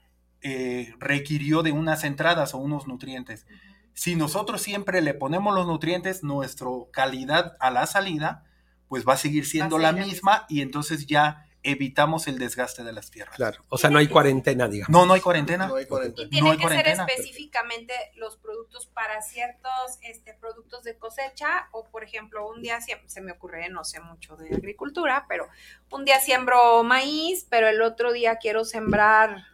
[0.43, 3.47] eh, requirió de unas entradas o unos nutrientes.
[3.95, 8.45] Si nosotros siempre le ponemos los nutrientes, nuestra calidad a la salida,
[8.89, 13.11] pues va a seguir siendo la misma y entonces ya evitamos el desgaste de las
[13.11, 13.37] tierras.
[13.37, 14.91] Claro, o sea, no hay cuarentena, digamos.
[14.91, 15.67] No, no hay cuarentena.
[15.67, 16.27] No hay cuarentena.
[16.27, 22.05] Y tiene que ser específicamente los productos para ciertos este, productos de cosecha, o por
[22.05, 25.49] ejemplo, un día se me ocurre, no sé mucho de agricultura, pero
[25.91, 29.45] un día siembro maíz, pero el otro día quiero sembrar,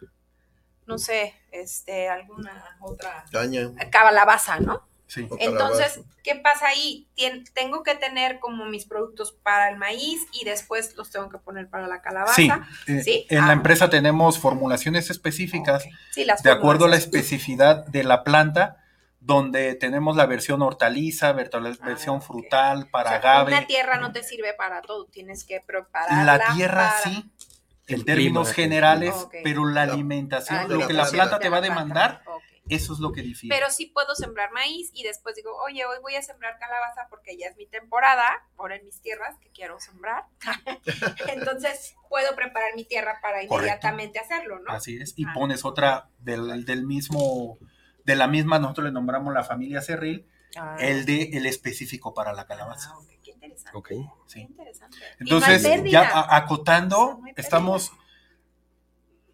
[0.85, 4.92] no sé, este, alguna otra caña, calabaza, ¿no?
[5.17, 7.07] Entonces, ¿qué pasa ahí?
[7.53, 11.69] tengo que tener como mis productos para el maíz y después los tengo que poner
[11.69, 12.35] para la calabaza.
[12.35, 12.49] Sí,
[12.87, 13.53] eh, en la ah.
[13.53, 18.77] empresa tenemos formulaciones específicas de acuerdo a la especificidad de la planta
[19.25, 23.53] donde tenemos la versión hortaliza, ah, versión frutal, para o agave.
[23.53, 26.25] Una tierra no te sirve para todo, tienes que preparar.
[26.25, 27.31] La tierra sí,
[27.87, 32.21] en términos generales, pero la alimentación, ah, lo que la planta te va a demandar,
[32.69, 33.55] eso es lo que difiere.
[33.55, 37.37] Pero sí puedo sembrar maíz y después digo, oye, hoy voy a sembrar calabaza porque
[37.37, 38.25] ya es mi temporada,
[38.57, 40.25] ahora en mis tierras que quiero sembrar.
[41.27, 44.71] Entonces puedo preparar mi tierra para inmediatamente hacerlo, ¿no?
[44.71, 45.13] Así es.
[45.17, 47.57] Y pones otra del, del, mismo,
[48.05, 50.77] de la misma, nosotros le nombramos la familia cerril, ah.
[50.79, 52.93] el de el específico para la calabaza.
[52.93, 53.77] Ah, Qué interesante.
[53.77, 53.91] Ok.
[54.27, 54.41] Sí.
[54.41, 54.97] interesante.
[55.19, 57.91] Entonces, ya acotando, estamos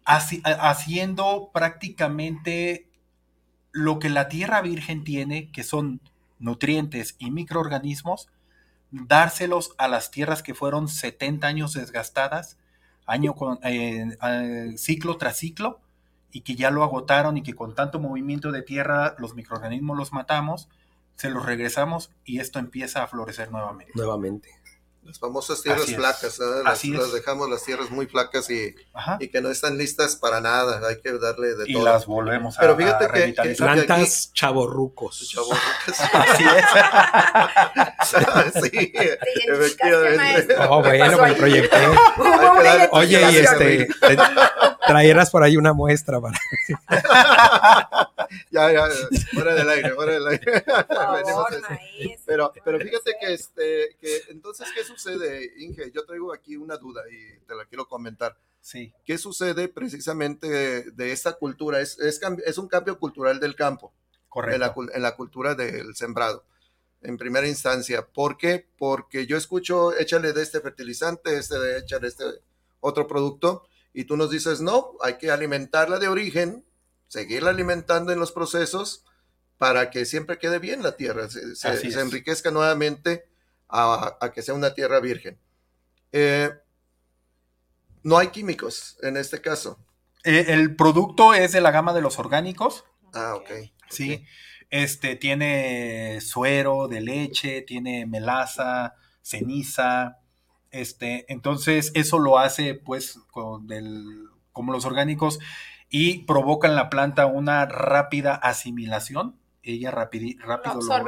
[0.04, 2.89] haciendo prácticamente
[3.72, 6.00] lo que la tierra virgen tiene, que son
[6.38, 8.28] nutrientes y microorganismos,
[8.90, 12.58] dárselos a las tierras que fueron 70 años desgastadas,
[13.06, 15.80] año con, eh, ciclo tras ciclo,
[16.32, 20.12] y que ya lo agotaron y que con tanto movimiento de tierra los microorganismos los
[20.12, 20.68] matamos,
[21.16, 23.92] se los regresamos y esto empieza a florecer nuevamente.
[23.94, 24.59] Nuevamente.
[25.10, 28.76] Las famosas tierras flacas, las, dejamos las tierras muy flacas y,
[29.18, 31.82] y, que no están listas para nada, hay que darle de y todo.
[31.82, 35.28] Y las volvemos a Pero fíjate que, que, plantas chavorrucos.
[35.28, 36.00] Chavorrucos.
[36.12, 36.44] Así
[38.54, 38.62] es.
[38.70, 38.92] sí,
[39.48, 40.54] efectivamente.
[40.68, 41.76] Oh, bueno, me proyecté.
[42.92, 43.88] Oye, y este,
[44.86, 46.38] traerás por ahí una muestra para...
[48.50, 48.88] ya, ya,
[49.32, 50.64] fuera del aire, fuera del aire.
[52.26, 55.90] pero, pero fíjate que, este, que entonces, ¿qué sucede, Inge?
[55.92, 58.36] Yo traigo aquí una duda y te la quiero comentar.
[58.60, 58.92] Sí.
[59.04, 61.80] ¿Qué sucede precisamente de, esta cultura?
[61.80, 63.92] Es, es, es, un cambio cultural del campo.
[64.28, 64.54] Correcto.
[64.54, 66.44] En la, en la cultura del sembrado
[67.02, 68.06] en primera instancia.
[68.06, 68.66] ¿Por qué?
[68.78, 72.24] Porque yo escucho, échale de este fertilizante, este de échale este
[72.80, 76.64] otro producto, y tú nos dices, no, hay que alimentarla de origen,
[77.10, 79.04] seguirla alimentando en los procesos
[79.58, 83.28] para que siempre quede bien la tierra, se, enriquezca nuevamente
[83.68, 85.36] a, que sea una tierra virgen.
[86.12, 86.50] Eh,
[88.04, 89.78] no hay químicos en este caso.
[90.22, 92.84] Eh, el producto es de la gama de los orgánicos.
[93.12, 93.50] Ah, ok.
[93.90, 94.24] Sí.
[94.70, 100.20] Este tiene suero de leche, tiene melaza, ceniza.
[100.70, 103.66] Este, entonces, eso lo hace, pues, con
[104.52, 105.38] como los orgánicos
[105.90, 109.36] y provoca en la planta una rápida asimilación.
[109.62, 110.36] Ella rápido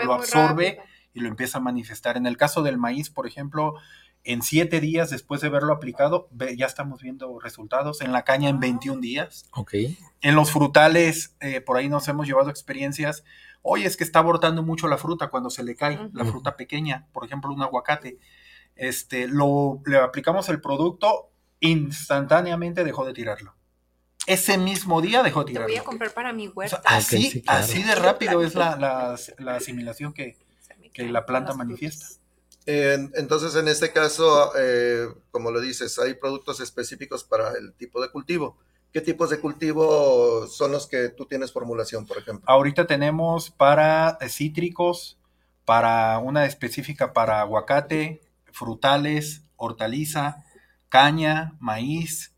[0.04, 0.80] lo absorbe,
[1.14, 2.16] y lo empieza a manifestar.
[2.16, 3.74] En el caso del maíz, por ejemplo,
[4.24, 8.00] en siete días después de haberlo aplicado, ya estamos viendo resultados.
[8.00, 9.46] En la caña en 21 días.
[9.52, 9.74] Ok.
[10.20, 13.24] En los frutales, eh, por ahí nos hemos llevado experiencias.
[13.62, 17.06] Oye, es que está abortando mucho la fruta cuando se le cae, la fruta pequeña,
[17.12, 18.18] por ejemplo, un aguacate.
[18.74, 23.54] Este, lo, le aplicamos el producto, instantáneamente dejó de tirarlo.
[24.26, 25.66] Ese mismo día dejó de tirarlo.
[25.66, 26.80] Te voy a comprar para mi huerta.
[26.84, 30.36] así, así de rápido es la, la asimilación que,
[30.92, 32.06] que la planta manifiesta.
[32.66, 38.10] entonces, en este caso, eh, como lo dices, hay productos específicos para el tipo de
[38.10, 38.56] cultivo.
[38.92, 42.44] ¿Qué tipos de cultivo son los que tú tienes formulación, por ejemplo?
[42.46, 45.18] Ahorita tenemos para cítricos,
[45.64, 48.20] para una específica para aguacate,
[48.52, 50.44] frutales, hortaliza,
[50.90, 52.31] caña, maíz.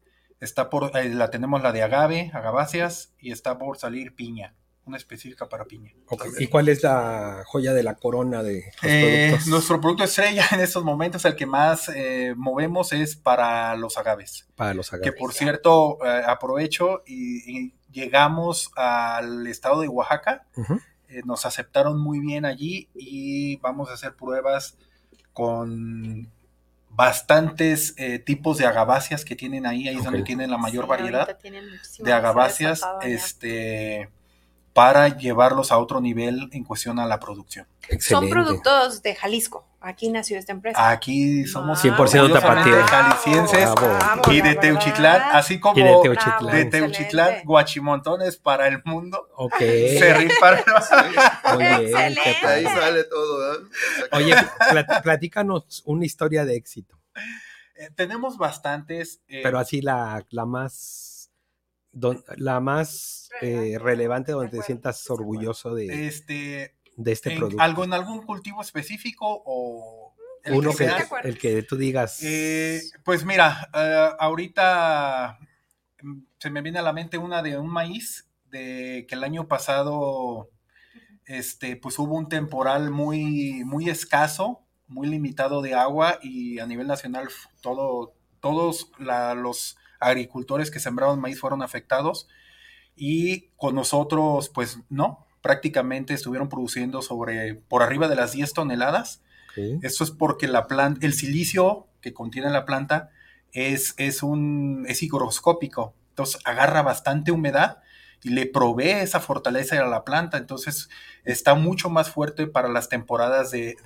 [0.44, 4.54] Está por, eh, la tenemos la de agave, agaváceas, y está por salir piña
[4.86, 5.92] una específica para piña.
[6.38, 9.48] ¿Y cuál es la joya de la corona de los eh, productos?
[9.48, 14.46] Nuestro producto estrella en estos momentos, el que más eh, movemos es para los agaves.
[14.56, 15.10] Para los agaves.
[15.10, 20.48] Que por cierto, eh, aprovecho y, llegamos al estado de Oaxaca.
[21.24, 24.76] nos aceptaron muy bien allí y vamos a hacer pruebas
[25.32, 26.28] con
[26.94, 31.38] bastantes tipos de agaváceas que tienen ahí, ahí es donde tienen la mayor variedad
[31.98, 32.82] de agaváceas.
[33.02, 34.08] Este,
[34.74, 37.66] para llevarlos a otro nivel en cuestión a la producción.
[38.00, 39.64] Son productos de Jalisco.
[39.80, 40.90] Aquí nació esta empresa.
[40.90, 42.90] Aquí somos 100% tapatíos.
[42.90, 43.68] jaliscienses
[44.30, 49.28] y de Teuchitlán, así como de Teuchitlán, de Teuchitlán guachimontones para el mundo.
[49.36, 49.58] Ok.
[49.58, 50.64] Se para...
[51.54, 53.54] Oye, ahí sale todo.
[53.54, 53.58] ¿eh?
[54.12, 54.34] Oye,
[55.02, 56.98] platícanos una historia de éxito.
[57.76, 59.20] Eh, tenemos bastantes.
[59.28, 61.30] Eh, Pero así la, la más...
[61.92, 67.62] la más eh, relevante donde te sientas orgulloso de este, de este producto?
[67.62, 70.90] ¿Algo en algún cultivo específico o el uno que,
[71.24, 72.22] el que tú digas?
[72.22, 75.38] Eh, pues mira, eh, ahorita
[76.02, 79.48] mm, se me viene a la mente una de un maíz de que el año
[79.48, 80.50] pasado
[81.26, 86.86] este pues hubo un temporal muy muy escaso, muy limitado de agua y a nivel
[86.86, 87.28] nacional
[87.60, 92.28] todo todos los agricultores que sembraron maíz fueron afectados
[92.96, 99.22] y con nosotros, pues no, prácticamente estuvieron produciendo sobre por arriba de las 10 toneladas.
[99.82, 103.10] Eso es porque la planta, el silicio que contiene la planta
[103.52, 107.78] es, es, un, es higroscópico, entonces agarra bastante humedad
[108.24, 110.88] y le provee esa fortaleza a la planta, entonces
[111.24, 113.76] está mucho más fuerte para las temporadas de,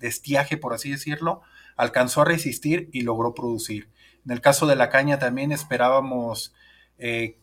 [0.00, 1.42] estiaje, por así decirlo,
[1.76, 3.90] alcanzó a resistir y logró producir.
[4.24, 6.54] En el caso de la caña también esperábamos
[6.98, 7.36] eh,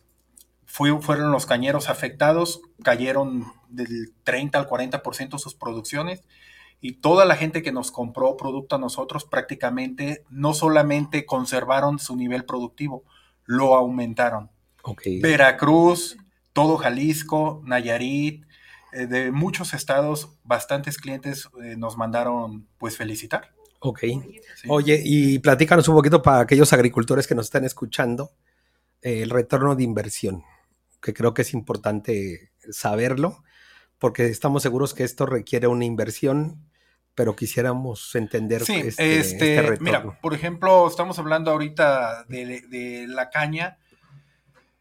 [0.68, 6.22] fueron los cañeros afectados, cayeron del 30 al 40% sus producciones
[6.80, 12.14] y toda la gente que nos compró producto a nosotros prácticamente no solamente conservaron su
[12.16, 13.02] nivel productivo,
[13.44, 14.50] lo aumentaron.
[15.20, 16.16] Veracruz,
[16.52, 18.44] todo Jalisco, Nayarit,
[18.92, 23.52] eh, de muchos estados, bastantes clientes eh, nos mandaron pues felicitar.
[23.80, 24.04] Ok.
[24.68, 28.30] Oye, y platícanos un poquito para aquellos agricultores que nos están escuchando,
[29.02, 30.44] eh, el retorno de inversión
[31.00, 33.42] que creo que es importante saberlo,
[33.98, 36.68] porque estamos seguros que esto requiere una inversión,
[37.14, 43.30] pero quisiéramos entender sí, este, este, este Mira, por ejemplo, estamos hablando ahorita de, la
[43.30, 43.78] caña.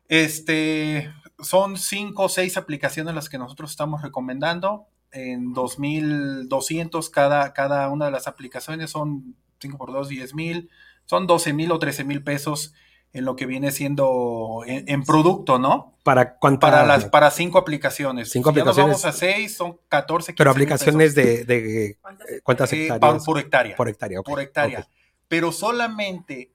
[0.07, 4.87] Este, son cinco o seis aplicaciones las que nosotros estamos recomendando.
[5.11, 10.69] En 2.200 cada, cada una de las aplicaciones son 5 por 2, 10 mil.
[11.05, 12.73] Son 12 mil o 13 mil pesos
[13.13, 15.95] en lo que viene siendo en, producto, ¿no?
[16.03, 18.29] ¿Para Para, las, para cinco aplicaciones.
[18.31, 19.01] Cinco aplicaciones.
[19.01, 21.97] vamos a seis, son 14, Pero aplicaciones de, de,
[22.43, 23.25] ¿cuántas eh, hectáreas?
[23.25, 23.75] por hectárea.
[23.75, 24.87] Por hectárea, Por hectárea.
[25.27, 26.53] Pero solamente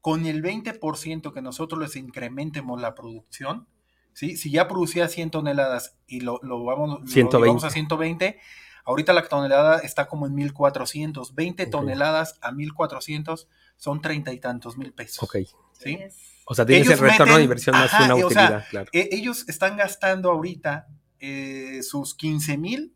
[0.00, 3.66] con el 20% que nosotros les incrementemos la producción,
[4.12, 4.36] ¿sí?
[4.36, 8.38] Si ya producía 100 toneladas y lo, lo vamos, Lo a 120,
[8.84, 14.76] ahorita la tonelada está como en 1400, 20 toneladas a 1400 son treinta y tantos
[14.76, 15.22] mil pesos.
[15.22, 15.36] Ok.
[15.72, 15.98] ¿sí?
[16.44, 18.90] O sea, tienes el retorno de inversión más una utilidad, claro.
[18.92, 20.88] E, ellos están gastando ahorita
[21.20, 22.94] eh, sus 15 mil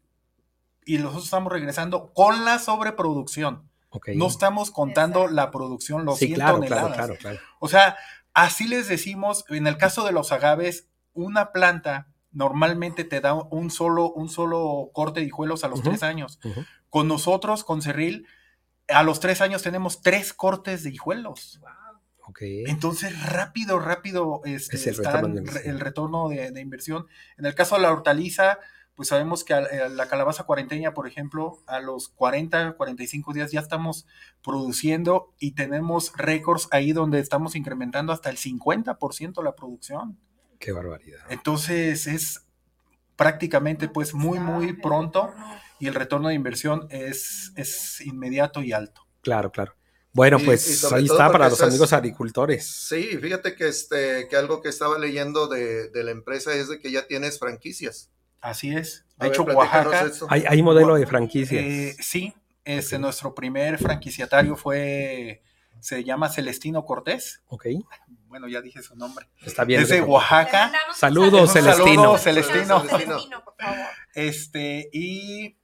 [0.85, 3.69] y nosotros estamos regresando con la sobreproducción.
[3.91, 4.17] Okay.
[4.17, 6.97] No estamos contando la producción, los sí, 100 claro, toneladas.
[6.97, 7.97] Claro, claro, o sea,
[8.33, 13.71] así les decimos, en el caso de los agaves, una planta normalmente te da un
[13.71, 16.41] solo, un solo corte de hijuelos a los tres años.
[16.89, 18.27] Con nosotros, con Cerril,
[18.93, 21.61] a los tres años tenemos tres cortes de hijuelos.
[22.41, 27.07] Entonces, rápido, rápido este, el, está retorno el, retorno de, inversión.
[27.37, 28.59] En el caso de la hortaliza,
[28.95, 33.61] pues sabemos que a- la calabaza cuarenteña, por ejemplo, a los 40, 45 días ya
[33.61, 34.07] estamos
[34.43, 40.19] produciendo y tenemos récords ahí donde estamos incrementando hasta el 50% la producción.
[40.59, 41.21] Qué barbaridad.
[41.29, 42.47] Entonces es
[43.17, 45.33] prácticamente pues muy, muy pronto
[45.83, 49.05] y el retorno de inversión es, es inmediato y alto.
[49.21, 49.75] Claro, claro.
[50.13, 52.65] Bueno, Y- pues y ahí está para los amigos agricultores.
[52.71, 56.79] Sí, fíjate que, este, que algo que estaba leyendo de, de la empresa es de
[56.79, 58.11] que ya tienes franquicias.
[58.41, 59.05] Así es.
[59.19, 60.27] De ver, hecho, Oaxaca, eso.
[60.31, 61.65] Hay, hay modelo de franquicias.
[61.65, 62.33] Eh, sí,
[62.65, 65.43] este, nuestro primer franquiciatario fue,
[65.81, 67.43] se llama Celestino Cortés.
[67.49, 67.67] ok,
[68.29, 69.27] Bueno, ya dije su nombre.
[69.45, 69.83] está bien.
[69.83, 70.73] Es de no se Oaxaca.
[70.95, 72.19] Saludos, Un saludo, Celestino.
[72.19, 72.81] Celestino.
[72.89, 73.87] Celestino, por favor.
[74.15, 75.57] Este, y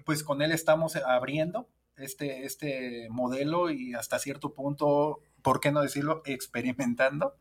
[0.00, 5.80] pues con él estamos abriendo este, este modelo y hasta cierto punto, ¿por qué no
[5.82, 6.22] decirlo?
[6.24, 7.36] Experimentando.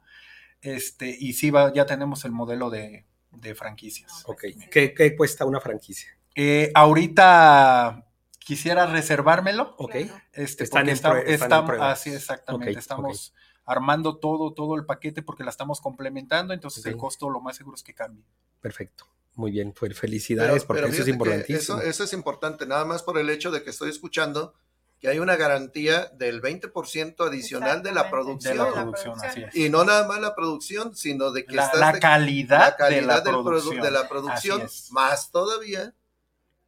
[0.61, 4.23] Este, y sí, va, ya tenemos el modelo de, de franquicias.
[4.27, 6.17] Ok, ¿Qué, qué cuesta una franquicia?
[6.35, 8.05] Eh, ahorita
[8.39, 9.75] quisiera reservármelo.
[9.77, 9.95] Ok,
[10.33, 13.33] Este, Están porque en está- prue- están en estamos- así exactamente, estamos
[13.65, 17.75] armando todo, todo el paquete porque la estamos complementando, entonces el costo lo más seguro
[17.75, 18.25] es que cambie.
[18.61, 19.05] perfecto.
[19.35, 21.79] Muy bien, pues felicidades porque eso es importantísimo.
[21.79, 24.53] Eso, eso es importante, nada más por el hecho de que estoy escuchando
[24.99, 28.53] que hay una garantía del 20% adicional de la producción.
[28.53, 29.43] De la la producción, producción.
[29.49, 29.65] así es.
[29.65, 32.75] Y no nada más la producción, sino de que La, estás la de- calidad, la
[32.77, 33.81] calidad de la del produ- producción.
[33.81, 34.91] de la producción, Así es.
[34.91, 35.93] más todavía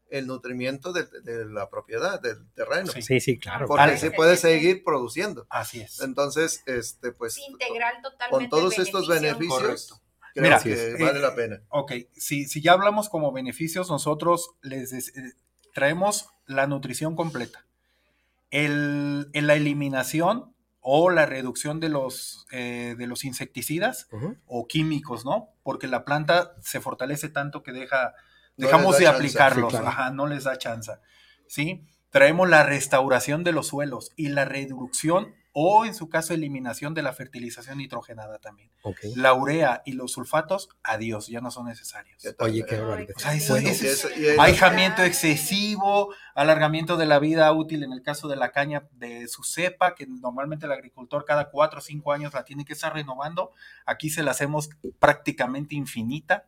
[0.09, 2.91] el nutrimiento de, de la propiedad, del terreno.
[2.91, 3.01] Sí.
[3.01, 3.67] Sí, sí, claro.
[3.67, 5.47] Porque así puedes seguir produciendo.
[5.49, 5.99] Así es.
[6.01, 8.49] Entonces, este, pues, Es integral con totalmente.
[8.49, 9.55] todos el estos beneficio.
[9.55, 10.04] beneficios, Correcto.
[10.35, 11.61] Creo Mira, que eh, vale la pena.
[11.69, 15.33] Ok, si, si ya hablamos como beneficios, nosotros les eh,
[15.73, 17.65] traemos la nutrición completa.
[18.51, 24.07] El, en la eliminación o la reducción de los, eh, de los insecticidas
[24.45, 25.49] o químicos, ¿no?
[25.63, 28.13] Porque la planta se fortalece tanto que deja,
[28.55, 29.15] No dejamos de chance.
[29.17, 29.87] aplicarlos, Sí, claro.
[29.87, 30.91] ajá, no les da chance,
[31.47, 31.83] ¿sí?
[32.11, 37.01] Traemos la restauración de los suelos y la reducción o, en su caso, eliminación de
[37.01, 38.69] la fertilización nitrogenada también.
[39.15, 42.21] La urea y los sulfatos, adiós, ya no son necesarios.
[42.39, 43.13] Oye, qué barbaridad.
[43.15, 47.19] O sea, eso- Bueno, eso Y es- eso- y eso- Ahijamiento excesivo, alargamiento de la
[47.19, 51.23] vida útil en el caso de la caña de su cepa, que normalmente el agricultor
[51.23, 53.51] cada cuatro o cinco años la tiene que estar renovando.
[53.85, 56.45] Aquí se la hacemos prácticamente infinita.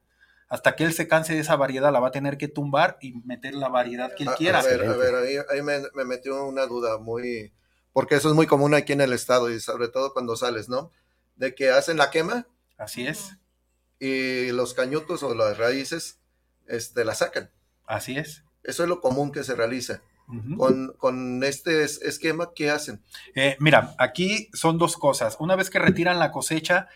[0.49, 3.13] Hasta que él se canse de esa variedad, la va a tener que tumbar y
[3.25, 4.59] meter la variedad que él A- quiera.
[4.59, 7.51] A, ver, a ver, ahí, ahí me, me metió una duda muy,
[7.97, 10.91] porque eso es muy común aquí en el estado y sobre todo cuando sales, ¿no?
[11.35, 12.45] De que hacen la quema
[12.77, 13.35] Así es,
[13.99, 16.19] y los cañutos o las raíces,
[16.67, 17.49] este, la sacan.
[17.87, 18.43] así es.
[18.61, 20.03] Eso es lo común que se realiza.
[20.57, 23.01] Con, con este es- esquema, ¿qué hacen?
[23.33, 25.35] Eh, mira, aquí son dos cosas.
[25.39, 26.89] Una vez que retiran la cosecha,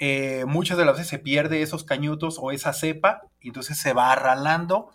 [0.00, 3.92] eh, muchas de las veces se pierde esos cañutos o esa cepa, y entonces se
[3.92, 4.90] va arralando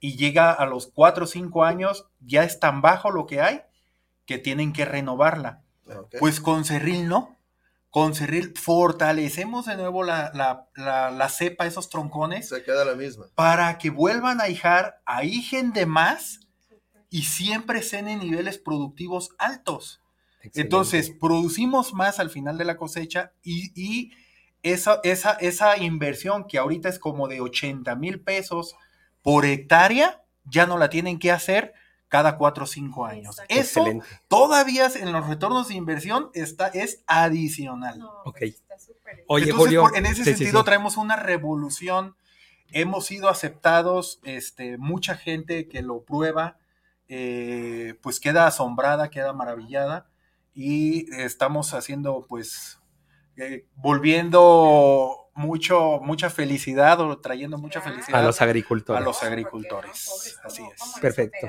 [0.00, 3.62] y llega a los cuatro o cinco años, ya es tan bajo lo que hay
[4.26, 5.62] que tienen que renovarla.
[5.88, 6.16] Ok.
[6.18, 7.36] Pues con cerril no.
[7.90, 12.94] Con cerril fortalecemos de nuevo la, la, la- la cepa, esos troncones, se queda la
[12.94, 13.26] misma.
[13.34, 16.40] para que vuelvan a hijar, ahijen de más
[17.08, 20.02] y siempre estén en niveles productivos altos.
[20.42, 20.60] excelente.
[20.60, 24.12] Entonces, producimos más al final de la cosecha y, y
[24.62, 28.74] esa, esa, esa inversión que ahorita es como de 80 mil pesos
[29.22, 31.72] por hectárea, ya no la tienen que hacer
[32.08, 33.38] cada 4 o 5 años.
[33.40, 33.54] Exacto.
[33.54, 34.06] Eso Excelente.
[34.28, 37.98] todavía en los retornos de inversión está, es adicional.
[37.98, 38.38] No, Ok.
[38.38, 39.24] pues está súper.
[39.28, 39.80] Oye, Entonces, Julio.
[39.82, 40.64] por- en ese sí, sentido sí.
[40.64, 42.16] traemos una revolución.
[42.72, 46.58] Hemos sido aceptados, este, mucha gente que lo prueba,
[47.08, 50.08] eh, pues queda asombrada, queda maravillada
[50.54, 52.80] y estamos haciendo, pues,
[53.36, 59.00] eh, volviendo mucho, mucha felicidad o trayendo mucha felicidad a los agricultores.
[59.00, 60.06] a los agricultores.
[60.08, 60.12] ¿no?
[60.16, 61.00] Pobres, Así ¿cómo- es.
[61.00, 61.46] Perfecto.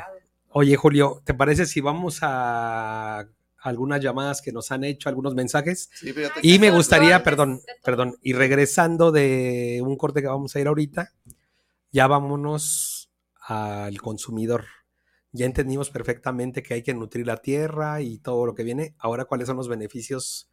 [0.60, 3.30] Oye, Julio, ¿te parece si vamos a
[3.60, 5.92] algunas llamadas que nos han hecho, algunos mensajes?
[5.94, 10.60] Sí, fíjate Y me gustaría, perdón, perdón, y regresando de un corte que vamos a
[10.60, 11.14] ir ahorita,
[11.92, 14.66] ya vámonos al consumidor.
[15.32, 18.96] Ya entendimos perfectamente que hay que nutrir la tierra y todo lo que viene.
[18.98, 20.50] Ahora, ¿cuáles son los beneficios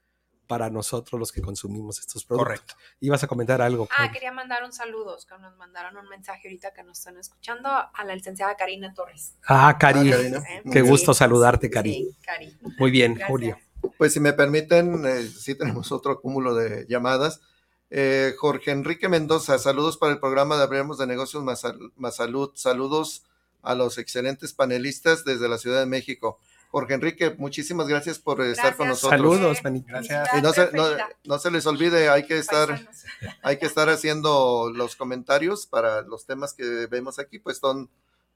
[0.47, 2.47] para nosotros los que consumimos estos productos?
[2.61, 2.75] Correcto.
[3.01, 3.89] Ibas a comentar algo.
[3.97, 7.69] Ah, quería mandar un saludo, que nos mandaron un mensaje ahorita que nos están escuchando
[7.69, 9.35] a la licenciada Karina Torres.
[9.47, 10.39] Ah, Cari, Ah, Karina.
[10.39, 10.63] ¿eh?
[10.71, 11.93] qué Sí, gusto saludarte, Cari.
[11.95, 12.57] Sí, Cari.
[12.79, 13.31] Muy bien, Gracias.
[13.31, 13.59] Julio.
[13.99, 17.41] Pues si me permiten, eh, sí tenemos otro cúmulo de llamadas.
[17.91, 21.61] Eh, Jorge Enrique Mendoza, saludos para el programa de Hablemos de Negocios más
[22.17, 22.51] Salud.
[22.55, 23.25] Saludos
[23.63, 26.39] a los excelentes panelistas desde la Ciudad de México.
[26.75, 29.11] Jorge Enrique, muchísimas gracias por estar con nosotros.
[29.21, 29.87] Saludos, manito.
[29.91, 30.29] Gracias.
[30.37, 30.71] Y no se,
[31.23, 33.05] no, se les olvide, hay que estar, Paisanos.
[33.45, 37.89] hay que estar haciendo los comentarios para los temas que vemos aquí, pues son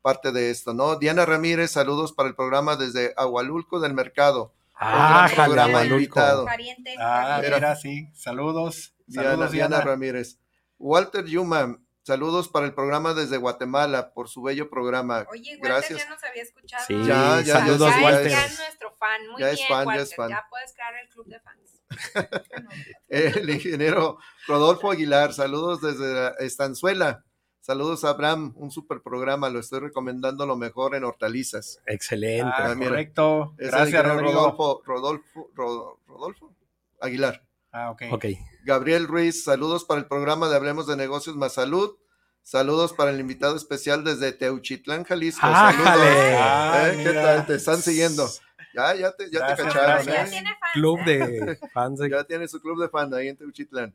[0.03, 0.95] parte de esto, ¿no?
[1.01, 4.53] Diana Ramírez, saludos para el programa desde Agualulco del Mercado.
[4.77, 5.95] Ah, programa Jalalulco.
[5.97, 6.45] invitado.
[6.45, 8.09] Pariente, Ah, mira, sí.
[8.15, 8.95] Saludos.
[9.09, 9.85] Diana, Saludos, Diana Diana.
[9.85, 10.39] Ramírez.
[10.79, 11.77] Walter Yuma,
[12.09, 15.25] saludos para el programa desde Guatemala por su bello programa.
[15.31, 15.99] Oye, Walter Gracias.
[16.01, 16.85] ya nos había escuchado.
[16.89, 18.27] Sí, Ya, ya, saludos, ya, Walter.
[18.27, 19.29] Es, ya es nuestro fan.
[19.29, 20.03] Muy Ya es fan, ya Walter.
[20.03, 20.29] es fan.
[20.31, 21.81] Ya puedes crear el club de fans.
[23.09, 27.25] El ingeniero Rodolfo Aguilar, saludos desde Estanzuela.
[27.61, 31.81] Saludos a Abraham, un super programa, lo estoy recomendando lo mejor en hortalizas.
[31.87, 32.51] Excelente.
[32.55, 33.55] Ah, correcto.
[33.59, 34.03] Gracias.
[34.05, 36.55] Rodolfo, Rodolfo, Ro- Rodolfo
[37.01, 37.43] Aguilar.
[37.79, 38.25] Ah, ok.
[38.65, 41.97] Gabriel Ruiz, saludos para el programa de Hablemos de Negocios más Salud.
[42.43, 45.47] Saludos para el invitado especial desde Teuchitlán, Jalisco.
[45.47, 45.85] ¡Ájale!
[45.85, 46.41] Saludos.
[46.41, 46.91] Ah, ¿Eh?
[46.97, 47.23] ¿Qué mira.
[47.23, 47.47] tal?
[47.47, 48.29] Te están siguiendo.
[48.75, 49.75] Ya, ya te, ya cacharon.
[49.75, 50.27] Ya gracias.
[50.27, 50.31] ¿eh?
[50.31, 50.73] tiene fans.
[50.73, 51.05] Club ¿eh?
[51.07, 53.95] de fans de Ya tiene su club de fan ahí en Teuchitlán.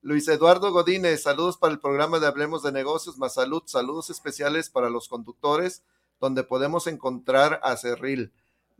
[0.00, 3.62] Luis Eduardo Godínez, saludos para el programa de Hablemos de Negocios más Salud.
[3.66, 5.84] Saludos especiales para los conductores,
[6.20, 8.32] donde podemos encontrar a Cerril.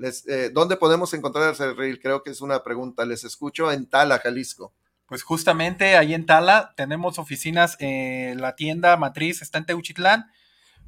[0.02, 2.00] Les, eh, ¿Dónde podemos encontrar a Cerril?
[2.00, 3.04] Creo que es una pregunta.
[3.06, 4.72] Les escucho en Tala, Jalisco.
[5.06, 10.26] Pues justamente ahí en Tala tenemos oficinas, eh, la tienda matriz está en Teuchitlán,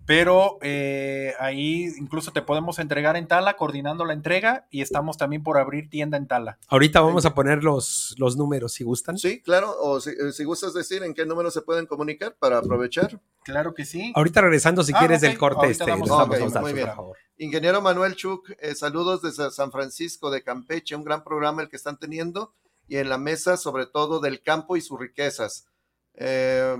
[0.06, 5.42] pero eh, ahí incluso te podemos entregar en Tala, coordinando la entrega, y estamos también
[5.42, 6.58] por abrir tienda en Tala.
[6.68, 9.16] Ahorita vamos a poner los, los números si gustan.
[9.18, 9.74] Sí, claro.
[9.78, 13.20] O si, eh, si gustas decir en qué número se pueden comunicar para aprovechar.
[13.44, 14.12] Claro que sí.
[14.16, 15.28] Ahorita regresando, si Ah, quieres, ok.
[15.28, 16.86] del corte, Ahorita este, damos- les damos Ok, los datos, muy bien.
[16.88, 17.16] por favor.
[17.36, 21.76] Ingeniero Manuel Chuk, eh, saludos desde San Francisco de Campeche, un gran programa el que
[21.76, 22.54] están teniendo
[22.86, 25.66] y en la mesa sobre todo del campo y sus riquezas.
[26.14, 26.76] Eh,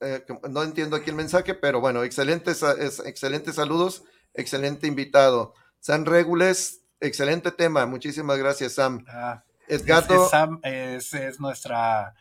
[0.00, 4.04] eh, no entiendo aquí el mensaje, pero bueno, excelentes, es- excelentes saludos,
[4.34, 5.54] excelente invitado.
[5.80, 9.04] San Regules, excelente tema, muchísimas gracias Sam.
[9.08, 9.82] Ah, es,
[10.24, 12.14] es Sam, es, es nuestra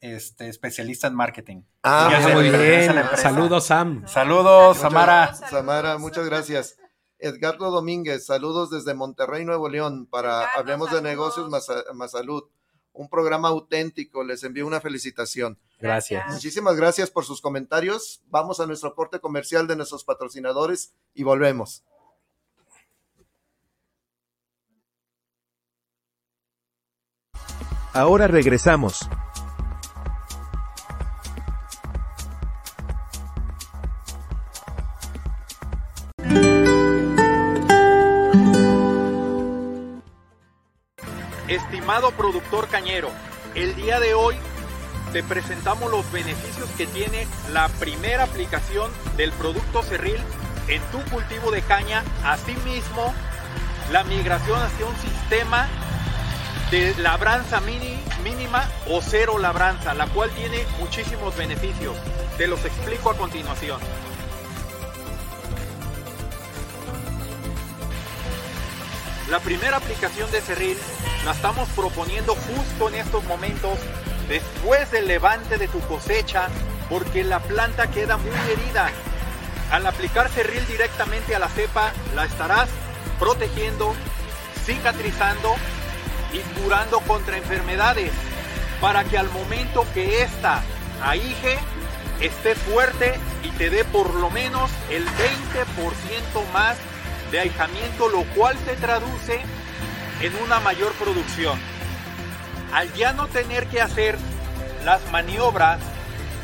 [0.00, 1.62] este, especialista en marketing.
[1.82, 2.92] ah, muy bien.
[3.16, 4.06] Saludos, Sam.
[4.06, 5.34] Saludos, Muchas- Samara.
[5.34, 6.76] Samara, muchas gracias.
[7.18, 11.00] Edgardo Domínguez, saludos desde Monterrey, Nuevo León, para Edgardo, Hablemos de.
[11.00, 12.44] Negocios más, más Salud.
[12.92, 15.58] Un programa auténtico, les envío una felicitación.
[15.80, 16.30] Gracias.
[16.30, 18.22] Muchísimas gracias por sus comentarios.
[18.28, 21.82] Vamos a nuestro aporte comercial de nuestros patrocinadores y volvemos.
[27.92, 29.08] Ahora regresamos.
[41.84, 43.10] Estimado productor cañero,
[43.54, 44.36] el día de hoy
[45.12, 50.16] te presentamos los beneficios que tiene la primera aplicación del producto Cerril
[50.68, 52.02] en tu cultivo de caña.
[52.24, 53.12] Asimismo,
[53.92, 55.68] la migración hacia un sistema
[56.70, 61.94] de labranza mini- mínima o cero labranza, la cual tiene muchísimos beneficios.
[62.38, 63.78] Te los explico a continuación.
[69.30, 70.76] La primera aplicación de Cerril
[71.24, 73.78] la estamos proponiendo justo en estos momentos,
[74.28, 76.48] después del levante de tu cosecha,
[76.90, 78.90] porque la planta queda muy herida.
[79.70, 82.68] Al aplicar Cerril directamente a la cepa, la estarás
[83.18, 83.94] protegiendo,
[84.66, 85.54] cicatrizando
[86.34, 88.12] y curando contra enfermedades,
[88.78, 90.62] para que al momento que ésta
[91.02, 91.58] ahige,
[92.20, 96.76] esté fuerte y te dé por lo menos el 20% más
[97.34, 99.40] de ahijamiento, lo cual se traduce
[100.20, 101.58] en una mayor producción.
[102.72, 104.16] Al ya no tener que hacer
[104.84, 105.80] las maniobras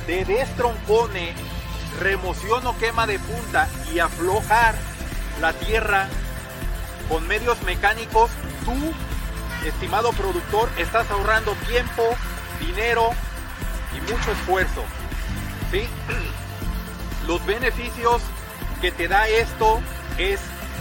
[0.09, 1.33] de destroncone,
[2.01, 4.75] remoción o quema de punta y aflojar
[5.41, 6.09] la tierra
[7.09, 8.33] con medios mecánicos,
[8.65, 8.75] tú,
[9.65, 12.03] estimado productor, estás ahorrando tiempo,
[12.59, 13.11] dinero
[13.97, 14.83] y mucho esfuerzo.
[15.71, 15.89] ¿sí?
[17.29, 18.23] Los beneficios
[18.81, 19.81] que te da esto
[20.19, 20.41] es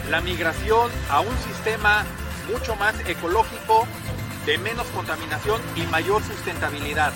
[0.09, 2.03] la migración a un sistema
[2.51, 3.87] mucho más ecológico,
[4.45, 7.13] de menos contaminación y mayor sustentabilidad.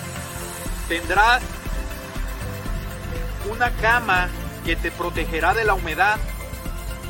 [0.88, 1.42] Tendrás
[3.50, 4.28] una cama
[4.64, 6.18] que te protegerá de la humedad,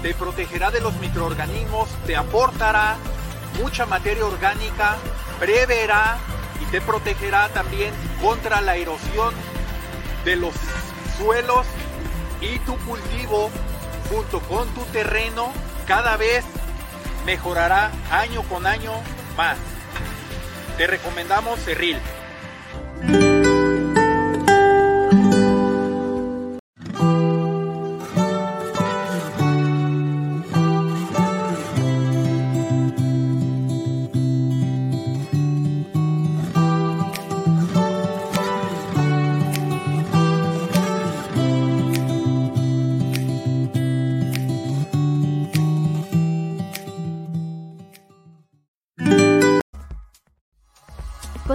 [0.02, 2.96] te protegerá de los microorganismos, te aportará
[3.60, 4.96] mucha materia orgánica,
[5.38, 6.16] preverá
[6.62, 9.34] y te protegerá también contra la erosión
[10.24, 10.54] de los
[11.18, 11.66] suelos
[12.40, 13.50] y tu cultivo
[14.10, 15.52] junto con tu terreno
[15.86, 16.44] cada vez
[17.26, 18.92] mejorará año con año
[19.36, 19.56] más.
[20.76, 21.98] Te recomendamos Cerril.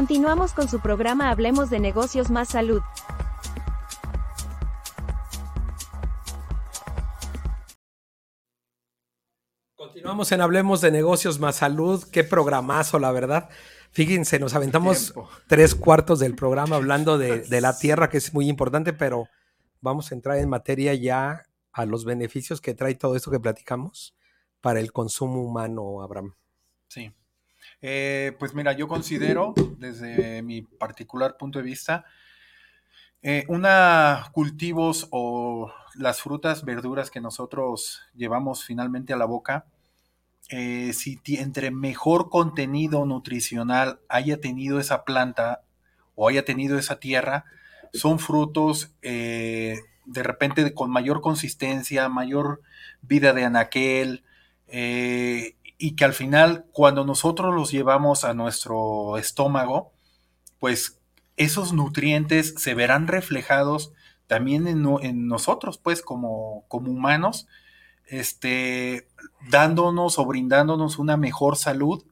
[0.10, 2.82] Continuamos con su programa Hablemos de negocios más salud.
[9.76, 12.04] Continuamos en Hablemos de negocios más salud.
[12.12, 13.50] Qué programazo, la verdad.
[13.92, 15.30] Fíjense, nos aventamos Tiempo.
[15.48, 19.28] tres cuartos del programa hablando de, de la tierra, que es muy importante, pero
[19.80, 24.16] vamos a entrar en materia ya a los beneficios que trae todo esto que platicamos
[24.60, 26.34] para el consumo humano, Abraham.
[26.88, 27.14] Sí.
[27.82, 32.06] Eh, pues mira, yo considero, desde mi particular punto de vista,
[33.22, 39.66] eh, una cultivos o las frutas, verduras que nosotros llevamos finalmente a la boca,
[40.50, 45.62] eh, si entre mejor contenido nutricional haya tenido esa planta
[46.16, 47.46] o haya tenido esa tierra,
[47.94, 52.62] son frutos eh, de repente con mayor consistencia, mayor
[53.02, 54.24] vida de anaquel,
[54.68, 59.94] eh, y que al final cuando nosotros los llevamos a nuestro estómago,
[60.60, 61.00] pues
[61.38, 63.94] esos nutrientes se verán reflejados
[64.28, 67.48] también en, no- en nosotros, pues como, como humanos,
[68.08, 69.08] este,
[69.50, 72.04] dándonos o brindándonos una mejor salud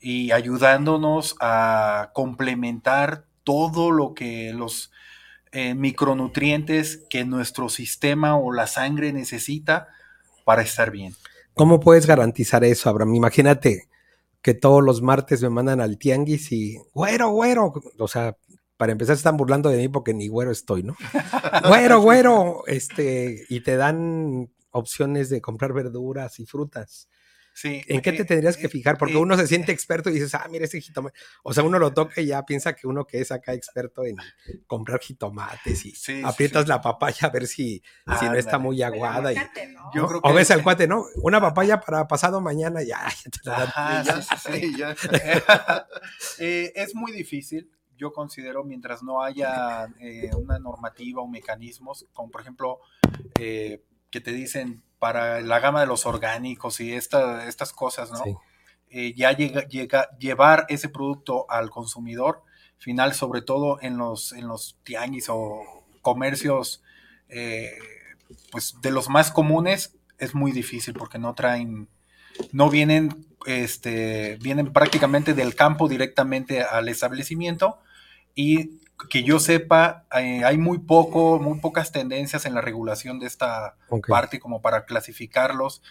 [0.00, 4.90] y ayudándonos a complementar todo lo que los
[5.52, 9.88] eh, micronutrientes que nuestro sistema o la sangre necesita
[10.44, 11.14] para estar bien.
[11.58, 13.16] ¿Cómo puedes garantizar eso, Abraham?
[13.16, 13.88] Imagínate
[14.42, 18.36] que todos los martes me mandan al tianguis y, güero, güero, o sea,
[18.76, 20.94] para empezar se están burlando de mí porque ni güero estoy, ¿no?
[21.68, 27.08] güero, güero, este, y te dan opciones de comprar verduras y frutas.
[27.60, 28.96] Sí, ¿En qué te eh, tendrías que eh, fijar?
[28.98, 31.18] Porque eh, uno se siente experto y dices, ah, mira este jitomate.
[31.42, 34.14] O sea, uno lo toca y ya piensa que uno que es acá experto en
[34.68, 36.68] comprar jitomates y Sí, aprietas sí.
[36.68, 37.82] la papaya a ver si,
[38.20, 39.32] si no está muy aguada.
[39.32, 39.90] Y, Aguacate, ¿no?
[39.92, 40.08] Yo ¿no?
[40.08, 41.04] creo O que- ves al cuate, ¿no?
[41.16, 43.68] Una papaya para pasado mañana, ya, ya te la dan.
[43.68, 44.66] Ajá, Y ya, Ah, sí, sí, sí.
[44.66, 44.94] y ya.
[46.38, 52.30] Eh, es muy difícil, yo considero, mientras no haya eh, una normativa o mecanismos, como
[52.30, 52.78] por ejemplo,
[53.40, 58.24] eh, que te dicen para la gama de los orgánicos y esta- estas cosas, ¿no?
[58.24, 58.34] Sí.
[58.90, 62.42] Eh, ya llega, llega, llevar ese producto al consumidor
[62.78, 66.82] final, sobre todo en los, en los tianguis o comercios,
[67.28, 67.72] eh,
[68.50, 71.88] pues de los más comunes, es muy difícil porque no traen,
[72.52, 77.78] no vienen, este, vienen prácticamente del campo directamente al establecimiento
[78.34, 78.77] y
[79.08, 83.76] que yo sepa, eh, hay muy poco, muy pocas tendencias en la regulación de esta
[84.08, 85.82] parte como para clasificarlos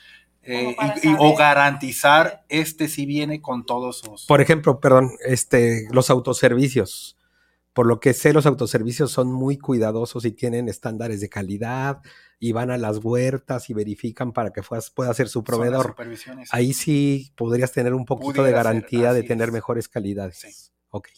[0.43, 1.37] eh, Como para y- y- o saber.
[1.37, 4.25] garantizar este si viene con todos sus...
[4.27, 7.17] Por ejemplo, perdón, este, los autoservicios.
[7.73, 11.99] Por lo que sé, los autoservicios son muy cuidadosos y tienen estándares de calidad
[12.39, 15.95] y van a las huertas y verifican para que fuas- pueda ser su proveedor.
[16.51, 19.53] Ahí sí podrías tener un poquito de ser, garantía de tener es.
[19.53, 20.39] mejores calidades.
[20.39, 20.71] Sí.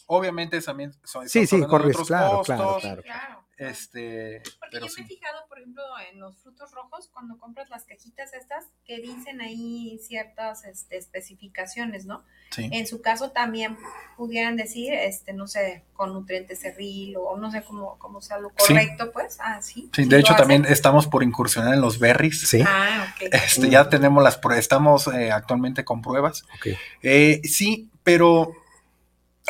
[0.06, 3.02] Obviamente también son, Sí, sí, corres, otros claro, claro, costos, claro.
[3.02, 3.40] Claro.
[3.56, 7.68] Este, Porque pero yo me he fijado, por ejemplo, en los frutos rojos, cuando compras
[7.68, 12.24] las cajitas estas, que dicen ahí ciertas este, especificaciones, ¿no?
[12.52, 12.70] Sí.
[12.72, 13.76] En su caso también
[14.16, 18.48] pudieran decir, este, no sé, con nutrientes cerril o no sé cómo, cómo sea lo
[18.56, 18.72] Sí.
[18.72, 19.36] correcto, pues.
[19.40, 19.90] Ah, sí.
[19.94, 20.48] Sí, sí de hecho hacen.
[20.48, 22.48] también estamos por incursionar en los berries.
[22.48, 22.62] Sí.
[22.66, 23.28] Ah, ok.
[23.30, 26.44] Este, ya tenemos las prue- estamos eh, actualmente con pruebas.
[26.54, 26.68] Ok.
[27.02, 28.52] Eh, sí, pero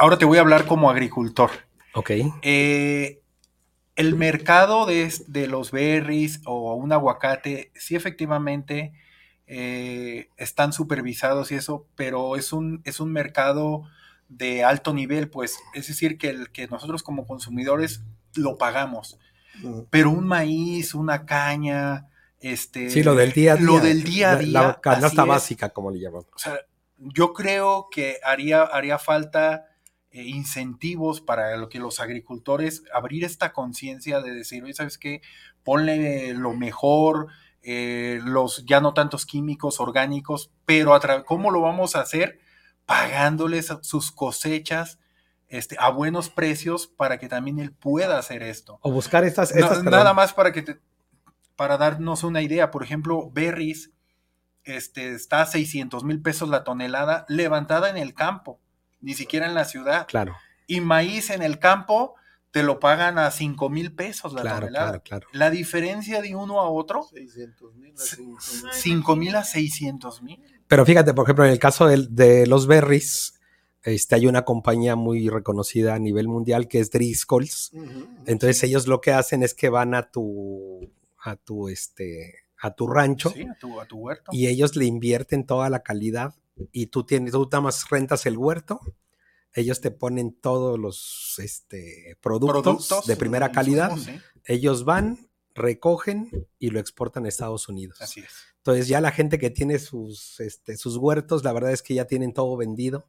[0.01, 1.51] ahora te voy a hablar como agricultor.
[1.94, 2.11] Ok.
[2.42, 3.20] Eh,
[3.96, 8.92] el mercado de, los berries o un aguacate, sí efectivamente
[9.46, 13.82] eh, están supervisados y eso, pero es un, es un mercado
[14.28, 18.03] de alto nivel, pues es decir, que, el, que nosotros como consumidores
[18.34, 19.18] lo pagamos.
[19.62, 19.80] Mm.
[19.90, 22.88] Pero un maíz, una caña, este...
[22.88, 23.66] Sí, lo del día a día.
[23.66, 24.62] Lo del día a día.
[24.62, 25.28] La, canasta es.
[25.28, 26.26] básica, como le llamamos.
[26.34, 26.59] O sea,
[26.96, 29.66] yo creo que haría, haría falta
[30.11, 35.23] eh, incentivos para lo que los agricultores abrir esta conciencia de decir, oye, ¿sabes qué?
[35.63, 37.29] Ponle lo mejor,
[37.63, 42.41] eh, los ya no tantos químicos orgánicos, pero a ¿cómo lo vamos a hacer?
[42.87, 44.99] Pagándoles sus cosechas
[45.49, 48.79] este, a buenos precios para que también él pueda hacer esto.
[48.83, 49.51] O buscar estas.
[49.55, 50.81] Estas nada más para que te-
[51.57, 52.71] para darnos una idea.
[52.71, 53.91] Por ejemplo, berries
[54.65, 58.61] este, está a 600 mil pesos la tonelada levantada en el campo,
[59.01, 60.07] ni siquiera en la ciudad.
[60.07, 60.36] Claro,
[60.66, 62.14] Y maíz en el campo
[62.51, 64.86] te lo pagan a 5 mil pesos la claro, tonelada.
[64.88, 65.28] claro, claro.
[65.32, 68.72] La diferencia de uno a otro, 600 mil a 500,000.
[68.72, 70.40] 5 mil a 600 mil.
[70.66, 73.40] Pero fíjate, por ejemplo, en el caso de, los berries,
[73.82, 77.70] este, hay una compañía muy reconocida a nivel mundial que es Driscoll's.
[78.26, 80.92] Entonces ellos lo que hacen es que van a tu,
[81.22, 84.30] a tu, este, a tu rancho Sí, a tu, a tu huerto.
[84.34, 86.34] y ellos le invierten toda la calidad
[86.73, 88.81] y tú tienes, tú nada más rentas el huerto
[89.55, 93.97] ellos te ponen todos los este, productos, Productos de primera calidad.
[94.45, 98.01] Ellos van, recogen y lo exportan a Estados Unidos.
[98.01, 98.29] así es.
[98.59, 102.05] Entonces ya la gente que tiene sus, este, sus huertos, la verdad es que ya
[102.05, 103.09] tienen todo vendido,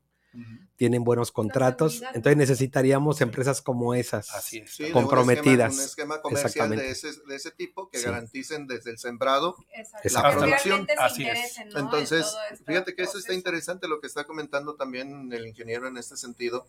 [0.77, 2.01] Tienen buenos contratos.
[2.13, 4.33] Entonces necesitaríamos empresas como esas.
[4.33, 4.71] Así es.
[4.75, 5.73] Sí, de un comprometidas.
[5.73, 6.83] esquema- Un esquema, comercial Exactamente.
[6.85, 8.05] de ese, de ese tipo que Sí.
[8.05, 9.55] garanticen desde el sembrado.
[10.01, 10.87] Que producción.
[10.97, 11.57] Así es.
[11.57, 11.79] ¿no?
[11.79, 15.45] en Entonces, todo este fíjate que eso está interesante lo que está comentando también el
[15.47, 16.65] ingeniero en este sentido,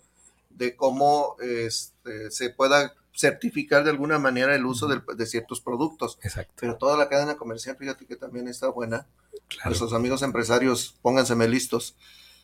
[0.51, 6.19] de cómo este, se pueda certificar de alguna manera el uso del- de ciertos productos.
[6.23, 6.53] Exacto.
[6.59, 9.07] Pero toda la cadena comercial, fíjate que también está buena.
[9.49, 9.71] claro.
[9.71, 11.95] Nuestros amigos empresarios, pónganseme listos.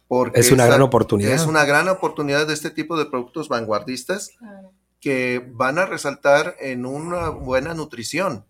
[0.09, 1.33] Porque Es una gran oportunidad.
[1.33, 4.73] Es una gran oportunidad de este tipo de productos vanguardistas Claro.
[5.01, 8.47] que van a resaltar en una buena nutrición,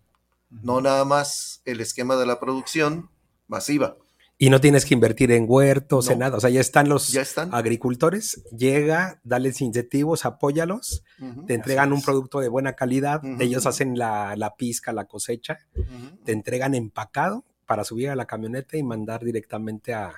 [0.50, 3.10] no nada más el esquema de la producción
[3.48, 3.96] masiva.
[4.40, 6.26] Y no tienes que invertir en huertos, en No.
[6.26, 6.36] nada.
[6.36, 7.52] O sea, ya están los Ya están.
[7.52, 8.44] agricultores.
[8.56, 11.02] Llega, dales incentivos, apóyalos,
[11.48, 13.20] te entregan un producto de buena calidad.
[13.40, 15.58] Ellos hacen la, la pizca, la cosecha.
[16.24, 20.14] Te entregan empacado para subir a la camioneta y mandar directamente a,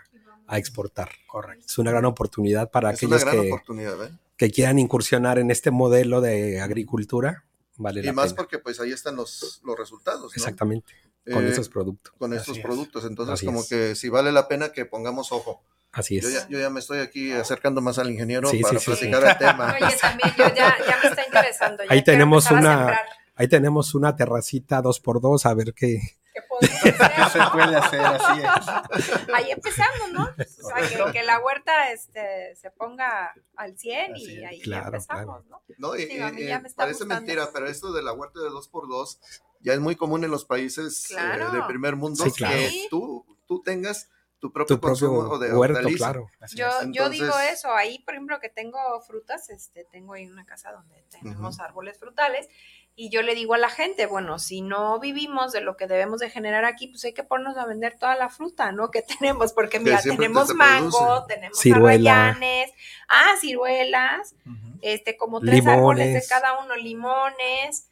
[0.53, 1.11] a exportar.
[1.29, 1.65] Correcto.
[1.69, 4.11] Es una gran oportunidad para Es una aquellos gran que, oportunidad, ¿eh?
[4.37, 7.45] que quieran incursionar en este modelo de agricultura.
[7.77, 8.37] Vale Y la más pena.
[8.37, 10.29] porque pues ahí están los, los resultados, ¿no?
[10.35, 10.93] Exactamente.
[11.33, 12.13] Con Eh, esos productos.
[12.19, 12.63] con Así estos es.
[12.65, 13.05] productos.
[13.05, 15.63] Entonces, Así como que si vale la pena que pongamos ojo.
[15.93, 16.25] Así es.
[16.25, 18.91] Yo ya, yo ya me estoy aquí acercando más al ingeniero Sí, para sí, sí,
[18.91, 19.75] platicar el tema.
[19.81, 21.83] Oye, también yo ya, ya me está interesando.
[21.85, 22.99] ya Ahí tenemos una-.
[23.37, 26.01] Ahí tenemos una terracita dos por dos, a ver qué.
[26.33, 26.89] ¿Qué podemos ¿Qué
[27.23, 27.43] hacer?
[27.43, 28.01] se puede hacer?
[28.01, 29.29] Así es.
[29.35, 30.23] Ahí empezamos, ¿no?
[30.25, 34.87] O sea, que, que la huerta este, se ponga al 100 Así y ahí Claro,
[34.87, 35.63] empezamos, ¿no?
[35.79, 37.15] No, y, ya y me está parece gustando.
[37.17, 39.19] mentira, pero esto de la huerta de 2x2
[39.61, 41.51] ya es muy común en los países eh, Claro.
[41.51, 42.57] de primer mundo Sí, claro.
[42.57, 42.87] que Sí.
[42.91, 44.09] tú, tú tengas
[44.39, 45.99] tu propio, Tu propio consumo de huerto, hortaliza.
[46.13, 46.27] claro.
[46.55, 46.87] Yo, es.
[46.93, 50.73] yo digo Entonces- eso, ahí por ejemplo que tengo frutas, este, tengo ahí una casa
[50.73, 52.49] donde tenemos árboles frutales
[52.97, 56.21] y yo le digo a la gente, bueno, si no vivimos de lo que debemos
[56.21, 58.91] de generar aquí, pues hay que ponernos a vender toda la fruta, ¿no?
[58.91, 61.35] Que tenemos, porque Que mira, tenemos mango, produce.
[61.35, 62.29] tenemos Ciruela.
[62.31, 62.73] arrayanes,
[63.09, 64.35] ah, ciruelas,
[64.83, 67.87] este, como tres árboles de cada uno, limones.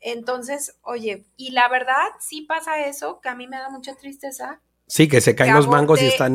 [0.00, 4.60] Entonces, oye, y la verdad sí pasa eso, que a mí me da mucha tristeza,
[4.94, 6.34] Sí, que se caen Que los mangos y están.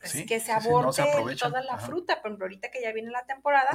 [0.00, 1.50] pues, Sí, que se sí, sí, no aborte se aprovechan.
[1.52, 1.86] toda la Ajá.
[1.86, 3.68] fruta, por ejemplo, ahorita que ya viene la temporada,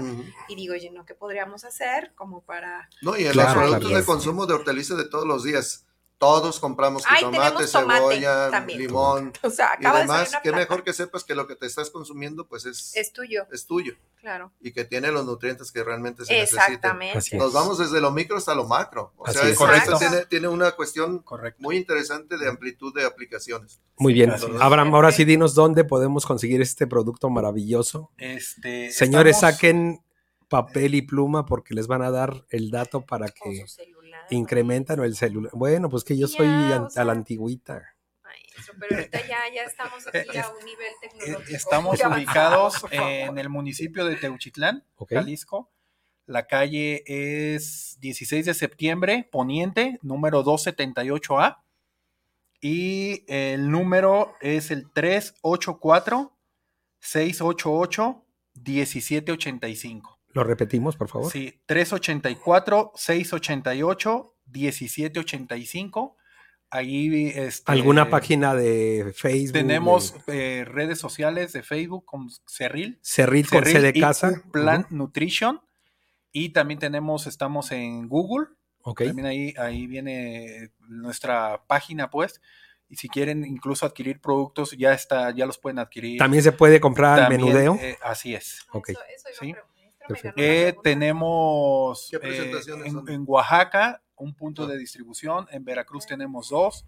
[0.48, 1.06] y digo, oye, ¿no?
[1.06, 2.90] ¿Qué podríamos hacer como para...?
[3.04, 4.00] No, y en Claro, los productos claro.
[4.00, 5.86] de consumo de hortaliza de todos los días,
[6.24, 8.80] todos compramos Ay, tomate, cebolla, también.
[8.80, 10.32] limón O sea, y de demás.
[10.42, 10.60] Qué planta.
[10.60, 13.94] mejor que sepas que lo que te estás consumiendo pues es, Es tuyo, es tuyo
[14.22, 14.52] claro.
[14.62, 16.66] y que tiene los nutrientes que realmente se necesitan.
[16.74, 17.18] Exactamente.
[17.20, 17.34] Es.
[17.34, 19.12] Nos vamos desde lo micro hasta lo macro.
[19.18, 19.58] O Así sea, es.
[19.58, 19.98] Correcto.
[19.98, 21.62] tiene, tiene una cuestión Correcto.
[21.62, 23.82] muy interesante de amplitud de aplicaciones.
[23.98, 24.32] Muy bien.
[24.60, 28.12] Abraham, ahora sí dinos dónde podemos conseguir este producto maravilloso.
[28.18, 30.04] Este, Señores, estamos- saquen
[30.50, 33.66] papel y pluma porque les van a dar el dato para Con que.
[34.36, 35.52] Incrementan el celular.
[35.56, 37.82] Bueno, pues que yo soy an- sea, a la antigüita.
[38.24, 41.56] Ay, eso, pero ahorita ya, ya estamos aquí a un nivel Eh, tecnológico.
[41.56, 45.14] Estamos ubicados en el municipio de Teuchitlán, Ok.
[45.14, 45.70] Jalisco.
[46.26, 51.58] La calle es 16 de septiembre, Poniente, número 278A.
[52.62, 54.86] Y el número es el
[58.56, 60.13] 384-688-1785.
[60.34, 61.32] Lo repetimos, por favor.
[61.32, 61.62] Sí,
[64.84, 66.16] 384-688-1785.
[66.70, 69.54] Ahí este, ¿Alguna página de Facebook?
[69.54, 72.98] Tenemos de eh, redes sociales de Facebook con Cerril.
[73.04, 74.42] Cerril con C de casa.
[74.52, 74.88] Plan.
[74.90, 75.62] Nutrition.
[76.32, 78.48] Y también tenemos, estamos en Google.
[78.82, 79.04] Ok.
[79.04, 82.42] También ahí, ahí viene nuestra página, pues.
[82.90, 86.18] Y si quieren incluso adquirir productos, ya está, ya los pueden adquirir.
[86.18, 87.78] También se puede comprar al También, menudeo.
[87.82, 88.62] eh, así es.
[88.72, 88.90] Ok.
[88.90, 89.00] Eso-
[89.32, 89.64] eso iba Sí.
[90.36, 92.52] Eh, tenemos ¿Qué eh,
[92.86, 93.10] en, son?
[93.10, 96.86] en Oaxaca un punto de distribución, en Veracruz tenemos dos,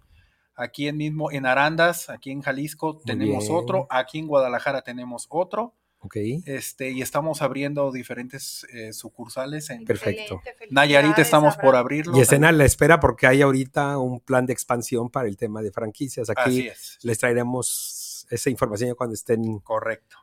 [0.54, 3.56] aquí en mismo en Arandas, aquí en Jalisco tenemos bien.
[3.56, 6.16] otro, aquí en Guadalajara tenemos otro, Ok.
[6.46, 10.40] este y estamos abriendo diferentes eh, sucursales en Perfecto.
[10.70, 12.16] Nayarit estamos por abrirlo.
[12.16, 15.62] Y estén a la espera porque hay ahorita un plan de expansión para el tema
[15.62, 16.30] de franquicias.
[16.30, 16.98] Así Aquí es.
[17.02, 20.16] les traeremos esa información cuando estén Correcto.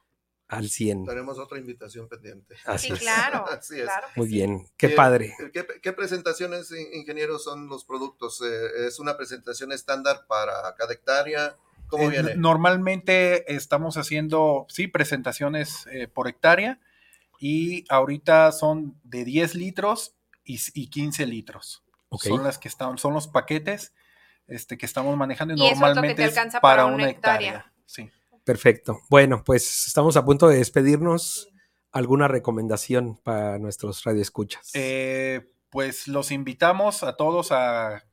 [0.57, 1.05] Al 100.
[1.05, 2.55] Tenemos otra invitación pendiente.
[2.65, 2.99] Así Sí, es.
[2.99, 3.45] claro.
[3.51, 3.83] Así es.
[3.85, 4.33] claro Muy sí.
[4.33, 4.67] bien.
[4.77, 5.35] Qué Eh, padre.
[5.53, 8.41] ¿Qué, qué presentaciones, in- ingenieros, son los productos?
[8.41, 11.57] Eh, ¿Es una presentación estándar para cada hectárea?
[11.87, 12.35] ¿Cómo Eh, viene?
[12.35, 16.79] Normalmente estamos haciendo, sí, presentaciones eh, por hectárea
[17.39, 21.83] y ahorita son de 10 litros y, y 15 litros.
[22.09, 22.23] Ok.
[22.23, 23.93] Son las que están, son los paquetes
[24.47, 26.75] este, que estamos manejando y, Y eso es lo que normalmente te es alcanza para
[26.83, 27.49] para una una hectárea.
[27.51, 27.73] hectárea.
[27.85, 28.09] Sí.
[28.43, 28.99] Perfecto.
[29.09, 31.49] Bueno, pues estamos a punto de despedirnos.
[31.91, 34.71] ¿Alguna recomendación para nuestros radioescuchas?
[34.73, 38.03] Eh, pues los invitamos a todos a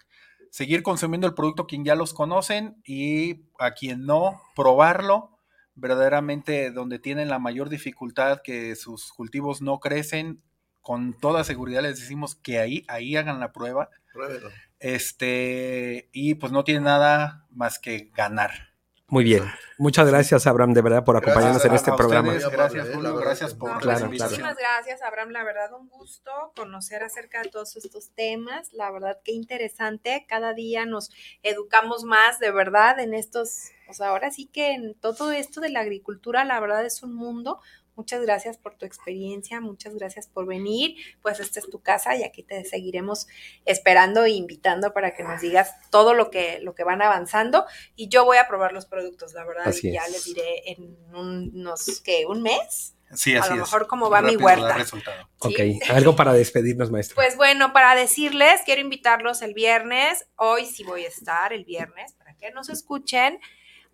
[0.51, 5.39] seguir consumiendo el producto quien ya los conocen y a quien no, probarlo.
[5.74, 10.43] Verdaderamente donde tienen la mayor dificultad que sus cultivos no crecen,
[10.83, 13.89] con toda seguridad les decimos que ahí, ahí hagan la prueba.
[14.12, 14.51] Pruébelo.
[14.78, 18.70] Este, y pues no tiene nada más que ganar.
[19.11, 19.45] Muy bien.
[19.77, 22.29] Muchas gracias, Abraham, de verdad, por acompañarnos Gracias en este programa.
[22.33, 25.31] ustedes, gracias, Julio, gracias por No, la Claro, muchísimas gracias, Abraham.
[25.31, 28.73] La verdad, un gusto conocer acerca de todos estos temas.
[28.73, 30.27] La verdad, qué interesante.
[30.29, 31.11] Cada día nos
[31.43, 33.71] educamos más, de verdad, en estos.
[33.87, 37.61] Pues ahora sí que en todo esto de la agricultura, la verdad es un mundo.
[38.01, 40.97] Muchas gracias por tu experiencia, muchas gracias por venir.
[41.21, 43.27] Pues esta es tu casa y aquí te seguiremos
[43.67, 47.67] esperando e invitando para que nos digas todo lo que, lo que van avanzando.
[47.97, 50.13] Y yo voy a probar los productos, la verdad, Así y ya es.
[50.13, 52.25] les diré en unos, ¿qué?
[52.25, 52.95] ¿Un mes?
[53.15, 53.61] Sí, A así lo es.
[53.61, 54.75] mejor cómo va mi Rápido huerta.
[54.79, 55.29] resultado.
[55.43, 55.79] ¿sí?
[55.83, 57.17] Ok, algo para despedirnos, maestro.
[57.17, 60.27] Pues bueno, para decirles, quiero invitarlos el viernes.
[60.37, 63.39] Hoy sí voy a estar el viernes para que nos escuchen.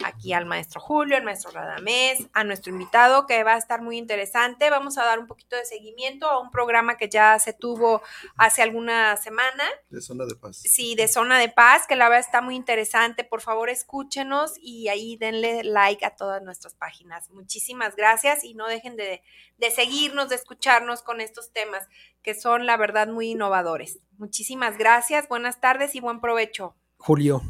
[0.04, 3.96] Aquí al maestro Julio, al maestro Radamés, a nuestro invitado que va a estar muy
[3.96, 4.68] interesante.
[4.68, 8.02] Vamos a dar un poquito de seguimiento a un programa que ya se tuvo
[8.36, 9.64] hace alguna semana.
[9.88, 10.58] De zona de paz.
[10.58, 13.24] Sí, de Zona de Paz, que la verdad está muy interesante.
[13.24, 17.30] Por favor, escúchenos y ahí denle like a todas nuestras páginas.
[17.30, 19.22] Muchísimas gracias y no dejen de,
[19.56, 21.88] de seguirnos, de escucharnos con estos temas
[22.22, 24.00] que son, la verdad, muy innovadores.
[24.18, 26.74] Muchísimas gracias, buenas tardes y buen provecho.
[26.98, 27.42] Julio,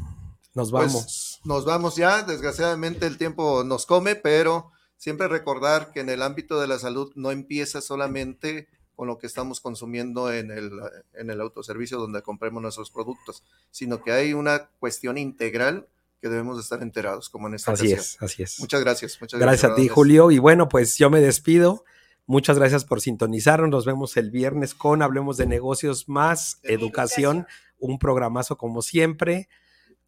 [0.57, 1.39] nos Pues, vamos.
[1.45, 6.59] Nos vamos ya, desgraciadamente el tiempo nos come, pero siempre recordar que en el ámbito
[6.59, 10.71] de la salud no empieza solamente con lo que estamos consumiendo en el,
[11.13, 15.87] en el autoservicio donde compremos nuestros productos, sino que hay una cuestión integral
[16.19, 17.99] que debemos de estar enterados, como en esta Así ocasión.
[17.99, 18.59] es, así es.
[18.59, 19.21] Muchas gracias.
[19.21, 19.87] Muchas Gracias a ti.
[19.87, 20.31] Julio.
[20.31, 21.85] Y bueno, pues yo me despido.
[22.25, 23.69] Muchas gracias por sintonizarnos.
[23.69, 27.45] Nos vemos el viernes con Hablemos de Negocios más Educación.
[27.77, 29.47] Un programazo como siempre.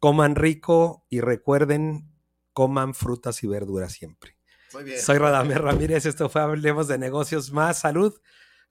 [0.00, 2.10] Coman rico y recuerden,
[2.52, 4.36] coman frutas y verduras siempre.
[4.72, 5.00] Muy bien.
[5.00, 6.06] Soy Radamés Ramírez.
[6.06, 8.18] Esto fue Hablemos de Negocios más Salud.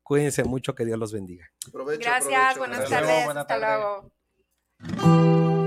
[0.04, 0.76] Cuídense mucho.
[0.76, 1.50] Que Dios los bendiga.
[1.72, 2.60] Provecho, Gracias, provecho.
[2.60, 4.12] buenas Hasta luego, tardes, buena hasta tarde.
[4.90, 5.59] luego.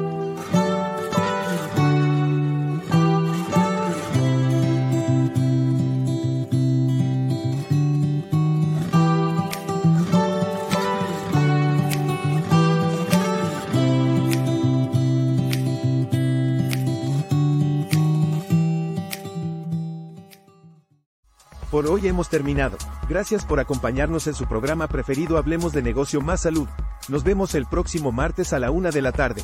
[21.73, 22.77] Por hoy hemos terminado.
[23.09, 26.69] Gracias por acompañarnos en su programa preferido Hablemos de Negocio Más Salud.
[27.09, 29.43] Nos vemos el próximo martes a la una de la tarde.